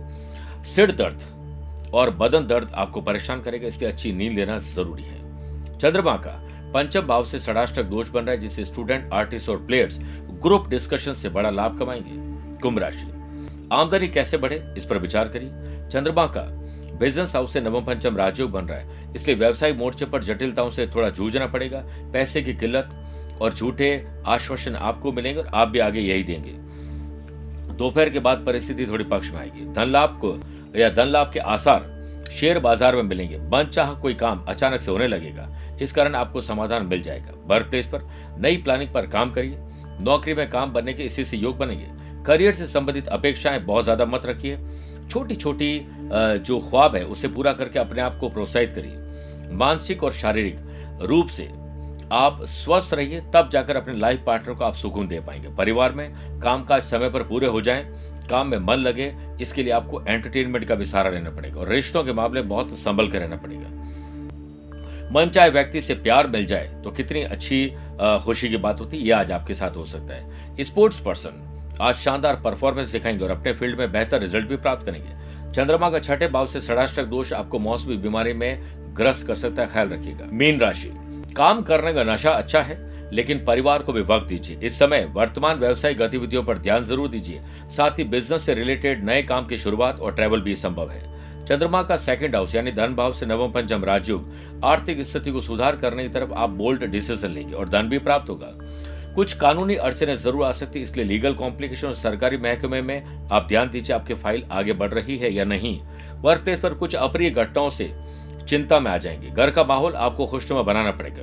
सिर 0.64 0.92
दर्द 0.92 1.90
और 1.94 2.11
बदन 2.11 2.47
दर्द 2.47 2.71
आपको 2.75 3.00
परेशान 3.00 3.40
करेगा। 3.40 3.66
इसकी 3.66 3.85
अच्छी 3.85 4.12
नींद 4.12 4.33
लेना 4.33 4.59
ज़रूरी 4.59 5.02
है। 5.02 5.78
चंद्रमा 5.78 6.16
का 6.16 6.40
पंचम 6.75 7.00
भाव 7.00 7.25
से 7.25 7.38
षडाष्टक 7.38 7.83
दोष 7.83 8.09
बन 8.09 8.23
रहा 8.23 8.30
है, 8.30 8.40
जिससे 8.40 8.64
स्टूडेंट, 8.64 9.12
आर्टिस्ट 9.12 9.49
और 9.49 9.56
प्लेयर्स 9.56 9.99
ग्रुप 10.42 10.68
डिस्कशन 10.68 11.12
से 11.12 11.28
बड़ा 11.28 11.50
लाभ 11.50 11.78
कमाएँगे। 11.78 12.59
कुंभ 12.59 12.78
राशि, 12.78 13.06
आमदनी 13.73 14.09
कैसे 14.09 14.37
बढ़े, 14.37 14.62
इस 14.76 14.85
पर 14.85 14.99
विचार 14.99 15.28
करिए। 15.28 15.88
चंद्रमा 15.88 16.26
का 16.26 16.42
बिज़नेस 16.99 17.35
हाउस 17.37 17.52
से 17.52 17.61
नवम, 17.61 17.85
पंचम 17.85 18.16
राजयोग 18.16 18.50
बन 18.50 18.64
रहा 18.64 18.78
है, 18.78 19.14
इसलिए 19.16 19.37
व्यवसायिक 19.37 19.76
मोर्चे 19.76 20.04
पर 20.04 20.23
जटिलताओं 20.23 20.71
से 20.71 20.87
थोड़ा 20.87 21.09
जूझना 21.11 21.47
पड़ेगा। 21.47 21.85
पैसे 22.12 22.42
की 22.42 22.54
किल्लत 22.54 22.90
और 23.40 23.54
झूठे 23.54 24.06
आश्वासन 24.26 24.75
आपको 24.75 25.12
मिलेंगे 25.12 25.40
और 25.40 25.47
आप 25.47 25.68
भी 25.68 25.78
आगे 25.78 26.00
यही 26.00 26.23
देंगे। 26.23 26.52
दोपहर 27.75 28.11
के 28.11 28.19
बाद 28.19 28.45
परिस्थिति 28.47 28.87
थोड़ी 28.87 29.04
पक्ष 29.04 29.33
में 29.33 29.38
आएगी। 29.40 29.64
धन 29.73 29.88
लाभ 29.88 30.19
को, 30.21 30.37
या 30.78 30.88
धन 30.90 31.07
लाभ 31.07 31.31
के 31.33 31.40
आसार 31.40 31.93
शेयर 32.33 32.59
बाज़ार 32.59 32.97
में 32.97 33.02
मिलेंगे। 33.02 33.38
मन 33.38 33.64
चाह 33.64 33.93
कोई 33.95 34.14
काम 34.14 34.45
अचानक 34.49 34.81
से 34.81 34.90
होने 34.90 35.07
लगेगा। 35.07 35.49
इस 35.83 35.93
कारण 35.93 36.14
आपको 36.14 36.40
समाधान 36.40 36.87
मिल 36.87 37.02
जाएगा। 37.02 37.33
वर्क 37.47 37.66
प्लेस 37.66 37.87
पर 37.87 38.09
नई 38.38 38.57
प्लानिंग 38.57 38.93
पर 38.95 39.07
काम 39.07 39.31
करिए। 39.31 39.59
नौकरी 40.02 40.35
में 40.35 40.49
काम 40.50 40.73
बनने 40.73 40.93
के 40.93 41.02
इसी 41.02 41.25
से 41.25 41.37
योग 41.37 41.57
बनेंगे। 41.59 41.87
करियर 42.26 42.54
से 42.54 42.66
संबंधित 42.66 43.09
अपेक्षाएँ 43.09 43.59
बहुत 43.61 43.85
ज़्यादा 43.85 44.04
मत 44.07 44.26
रखिए। 44.26 44.59
छोटी 45.11 45.35
छोटी 45.35 45.78
जो 46.38 46.59
ख्वाब 46.61 46.97
है, 46.97 47.04
उसे 47.04 47.28
पूरा 47.28 47.52
करके 47.52 47.78
अपने 47.78 48.00
आप 48.02 48.16
को 48.19 48.28
प्रोत्साहित 48.28 48.73
करिए। 48.73 49.52
मानसिक 49.54 50.02
और 50.04 50.12
शारीरिक 50.12 51.00
रूप 51.02 51.28
से 51.28 51.49
आप 52.12 52.42
स्वस्थ 52.42 52.94
रहिए, 52.94 53.20
तब 53.34 53.49
जाकर 53.52 53.76
अपने 53.76 53.94
लाइफ 53.94 54.23
पार्टनर 54.26 54.54
को 54.54 54.64
आप 54.64 54.75
सुकून 54.75 55.08
दे 55.08 55.20
पाएँगे। 55.20 55.54
परिवार 55.56 55.92
में 55.92 56.40
कामकाज 56.40 56.82
समय 56.82 57.11
पर 57.11 57.23
पूरे 57.23 57.46
हो 57.46 57.61
जाएँ, 57.61 57.84
काम 58.30 58.49
में 58.49 58.58
मन 58.58 58.76
लगे, 58.76 59.12
इसके 59.40 59.62
लिए 59.62 59.73
आपको 59.73 60.02
एंटरटेनमेंट 60.02 60.64
का 60.64 60.75
भी 60.75 60.84
सहारा 60.84 61.11
लेना 61.11 61.30
पड़ेगा 61.30 61.61
और 61.61 61.68
रिश्तों 61.68 62.04
के 62.04 62.12
मामले 62.12 62.42
बहुत 62.44 62.76
संभल 62.78 63.08
कर 63.08 63.18
रहना 63.18 63.37
पड़ेगा। 63.37 63.73
मन 65.12 65.28
चाहे 65.28 65.50
व्यक्ति 65.50 65.80
से 65.80 65.94
प्यार 65.94 66.26
मिल 66.26 66.46
जाए 66.46 66.80
तो 66.84 66.90
कितनी 66.90 67.23
अच्छी 67.23 67.66
खुशी 68.25 68.49
की 68.49 68.56
बात 68.56 68.80
होती 68.80 68.99
है 68.99 69.06
यह 69.06 69.18
आज 69.18 69.32
आपके 69.32 69.54
साथ 69.54 69.76
हो 69.76 69.84
सकता 69.87 70.14
है। 70.14 70.64
स्पोर्ट्स 70.64 71.00
पर्सन 71.00 71.76
आज 71.80 71.94
शानदार 71.94 72.40
परफॉर्मेंस 72.44 72.88
दिखाएँगे 72.88 73.25
और 73.25 73.30
अपने 73.30 73.52
फ़ील्ड 73.52 73.78
में 73.78 73.92
बेहतर 73.92 74.20
रिज़ल्ट 74.20 74.49
भी 74.49 74.56
प्राप्त 74.56 74.87
करेंगे। 74.87 75.52
चंद्रमा 75.52 75.90
का 75.90 75.99
छठे 75.99 76.28
भाव 76.28 76.46
से 76.46 76.61
षडाष्टक 76.61 77.04
दोष 77.06 77.32
आपको 77.32 77.58
मौसमी 77.58 77.96
बीमारी 77.96 78.32
में 78.32 78.94
ग्रस्त 78.96 79.26
कर 79.26 79.34
सकता 79.37 79.62
है, 79.62 79.68
ख्याल 79.68 79.88
रखिएगा। 79.88 80.26
मीन 80.32 80.61
राशि 80.61 80.90
काम 81.37 81.62
करने 81.62 81.93
का 81.93 82.05
नशा 82.05 82.31
अच्छा 82.31 82.61
है, 82.61 82.79
लेकिन 83.12 83.45
परिवार 83.45 83.83
को 83.83 83.93
भी 83.93 84.00
वक्त 84.03 84.26
दीजिए। 84.29 84.59
इस 84.59 84.79
समय 84.79 85.05
वर्तमान 85.14 85.59
व्यवसायिक 85.59 85.99
गतिविधियों 85.99 86.43
पर 86.45 86.59
ध्यान 86.59 86.85
ज़रूर 86.85 87.09
दीजिए। 87.09 87.41
साथ 87.71 87.99
ही 87.99 88.05
बिज़नेस 88.05 88.43
से 88.43 88.55
रिलेटेड 88.55 89.05
नए 89.05 89.23
काम 89.23 89.47
की 89.47 89.59
शुरुआत 89.59 90.00
और 90.00 90.14
ट्रैवल 90.14 90.41
भी 90.41 90.55
संभव 90.57 90.91
है। 90.91 91.03
चंद्रमा 91.45 91.83
का 91.83 91.97
सेकंड 91.97 92.35
हाउस 92.37 92.55
यानी 92.55 92.73
धन 92.73 92.95
भाव 92.95 93.12
से 93.12 93.26
नवम 93.26 93.53
पंचम 93.53 93.85
राजयुग, 93.85 94.31
आर्थिक 94.64 95.03
स्थिति 95.03 95.31
को 95.31 95.41
सुधार 95.41 95.76
करने 95.76 96.03
की 96.03 96.09
तरफ़ 96.09 96.33
आप 96.33 96.50
बोल्ड 96.53 96.85
डिसीज़न 96.85 97.31
लेंगे 97.31 97.55
और 97.55 97.69
धन 97.69 97.88
भी 97.88 97.99
प्राप्त 97.99 98.31
होगा। 98.31 98.53
कुछ 99.14 99.33
कानूनी 99.33 99.75
अड़चने 99.76 100.17
ज़रूर 100.17 100.45
आ 100.45 100.53
सकती 100.53 100.79
है, 100.79 100.83
इसलिए 100.83 101.05
लीगल 101.07 101.35
कॉम्प्लिकेशन 101.35 101.87
और 101.87 101.95
सरकारी 101.95 102.37
महकमे 102.38 102.81
में 102.83 103.29
आप 103.33 103.47
ध्यान 103.49 103.71
दीजिए, 103.71 103.95
आपकी 103.97 104.14
फ़ाइल 104.14 104.45
आगे 104.50 104.73
बढ़ 104.73 104.91
रही 104.91 105.19
है 105.19 105.33
या 105.33 105.45
नहीं। 105.45 105.79
वर्क 106.23 106.43
प्लेस 106.43 106.59
पर 106.61 106.75
कुछ 106.75 106.95
अप्रिय 106.97 107.31
घटनाओं 107.31 107.69
से 107.71 107.93
चिंता 108.49 108.79
में 108.81 108.91
आ 108.91 108.97
जाएँगे। 108.99 109.31
घर 109.31 109.51
का 109.51 109.65
माहौल 109.65 109.95
आपको 109.95 110.27
खुशनुमा 110.27 110.63
बनाना 110.63 110.91
पड़ेगा। 110.91 111.23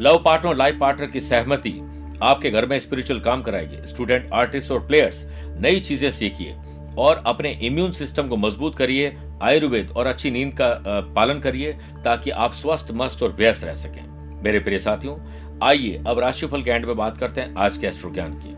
लव 0.00 0.22
पार्टनर, 0.24 0.56
लाइफ 0.56 0.78
पार्टनर 0.80 1.06
की 1.06 1.20
सहमति 1.20 1.74
आपके 2.22 2.50
घर 2.50 2.66
में 2.66 2.78
स्पिरिचुअल 2.78 3.20
काम 3.20 3.42
कराएगी। 3.42 3.86
स्टूडेंट 3.86 4.30
आर्टिस्ट 4.32 4.70
और 4.70 4.86
प्लेयर्स 4.86 5.24
नई 5.60 5.80
चीज़ें 5.80 6.10
सीखिए 6.10 6.54
और 6.98 7.22
अपने 7.26 7.50
इम्यून 7.62 7.92
सिस्टम 7.92 8.28
को 8.28 8.36
मज़बूत 8.36 8.74
करिए, 8.74 9.16
आयुर्वेद 9.42 9.90
और 9.90 10.06
अच्छी 10.06 10.30
नींद 10.30 10.52
का 10.54 10.68
पालन 11.16 11.38
करिए 11.38 11.72
ताकि 12.04 12.30
आप 12.30 12.52
स्वस्थ, 12.52 12.88
मस्त 12.92 13.22
और 13.22 13.32
व्यस्त 13.32 13.64
रह 13.64 13.74
सकें। 13.74 14.02
मेरे 14.42 14.60
प्रिय 14.60 14.78
साथियों, 14.78 15.16
आइए 15.62 16.02
अब 16.06 16.18
राशिफल 16.18 16.62
के 16.62 16.70
एंड 16.70 16.86
में 16.86 16.96
बात 16.96 17.18
करते 17.18 17.40
हैं 17.40 17.54
आज 17.56 17.76
के 17.76 17.86
एस्ट्रो 17.86 18.10
ज्ञान 18.10 18.32
की। 18.34 18.54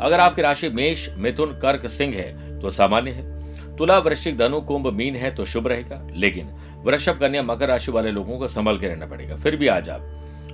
अगर 0.00 0.20
आपकी 0.20 0.42
राशि 0.42 0.68
मेष, 0.68 1.08
मिथुन, 1.18 1.58
कर्क, 1.58 1.86
सिंह 1.86 2.14
है 2.14 2.60
तो 2.60 2.70
सामान्य 2.70 3.10
है। 3.10 3.41
तुला 3.82 3.98
वृश्चिक 3.98 4.36
धनु 4.38 4.60
कुंभ 4.60 4.86
मीन 4.86 5.16
है 5.16 5.34
तो 5.34 5.44
शुभ 5.44 5.66
रहेगा। 5.66 5.96
लेकिन 6.16 6.48
वृषभ 6.84 7.18
कन्या 7.20 7.42
मकर 7.42 7.68
राशि 7.68 7.90
वाले 7.92 8.10
लोगों 8.10 8.38
को 8.38 8.48
संभल 8.48 8.78
के 8.78 8.88
रहना 8.88 9.06
पड़ेगा। 9.06 9.36
फिर 9.36 9.56
भी 9.56 9.66
आज 9.66 9.88
आप 9.88 10.00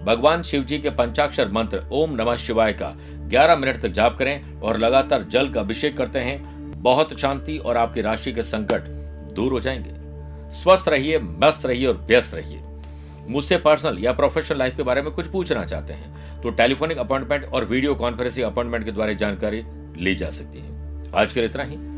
भगवान 0.04 0.42
शिव 0.42 0.62
जी 0.64 0.78
के 0.78 0.90
पंचाक्षर 0.90 1.48
मंत्र 1.48 1.82
ओम 1.92 2.14
नमः 2.14 2.36
शिवाय 2.36 2.72
का 2.72 2.88
11 3.28 3.56
मिनट 3.56 3.80
तक 3.80 3.88
जाप 3.88 4.16
करें 4.18 4.60
और 4.60 4.78
लगातार 4.78 5.22
जल 5.22 5.48
का 5.48 5.60
अभिषेक 5.60 5.96
करते 5.96 6.18
हैं। 6.18 6.82
बहुत 6.82 7.18
शांति 7.18 7.58
और 7.58 7.76
आपकी 7.76 8.00
राशि 8.00 8.32
के 8.32 8.42
संकट 8.42 8.88
दूर 9.34 9.52
हो 9.52 9.60
जाएँगे। 9.60 9.90
स्वस्थ 10.52 10.88
रहिए, 10.88 11.18
मस्त 11.18 11.66
रहिए 11.66 11.86
और 11.86 11.96
व्यस्त 11.96 12.34
रहिए। 12.34 12.62
मुझसे 13.28 13.56
पर्सनल 13.58 13.98
या 13.98 14.12
प्रोफेशनल 14.12 14.58
लाइफ 14.58 14.76
के 14.76 14.82
बारे 14.82 15.02
में 15.02 15.10
कुछ 15.10 15.26
पूछना 15.26 15.64
चाहते 15.64 15.92
हैं 15.92 16.40
तो 16.42 16.50
टेलीफोनिक 16.50 16.98
अपॉइंटमेंट 16.98 17.44
और 17.44 17.64
वीडियो 17.64 17.94
कॉन्फ्रेंसिंग 17.94 18.46
अपॉइंटमेंट 18.46 18.84
के 18.84 18.92
द्वारा 18.92 19.12
जानकारी 19.12 19.62
ली 19.98 20.14
जा 20.14 20.30
सकती 20.30 20.58
है। 20.58 21.12
आज 21.14 21.32
के 21.32 21.40
लिए 21.40 21.48
इतना 21.48 21.62
ही। 21.62 21.97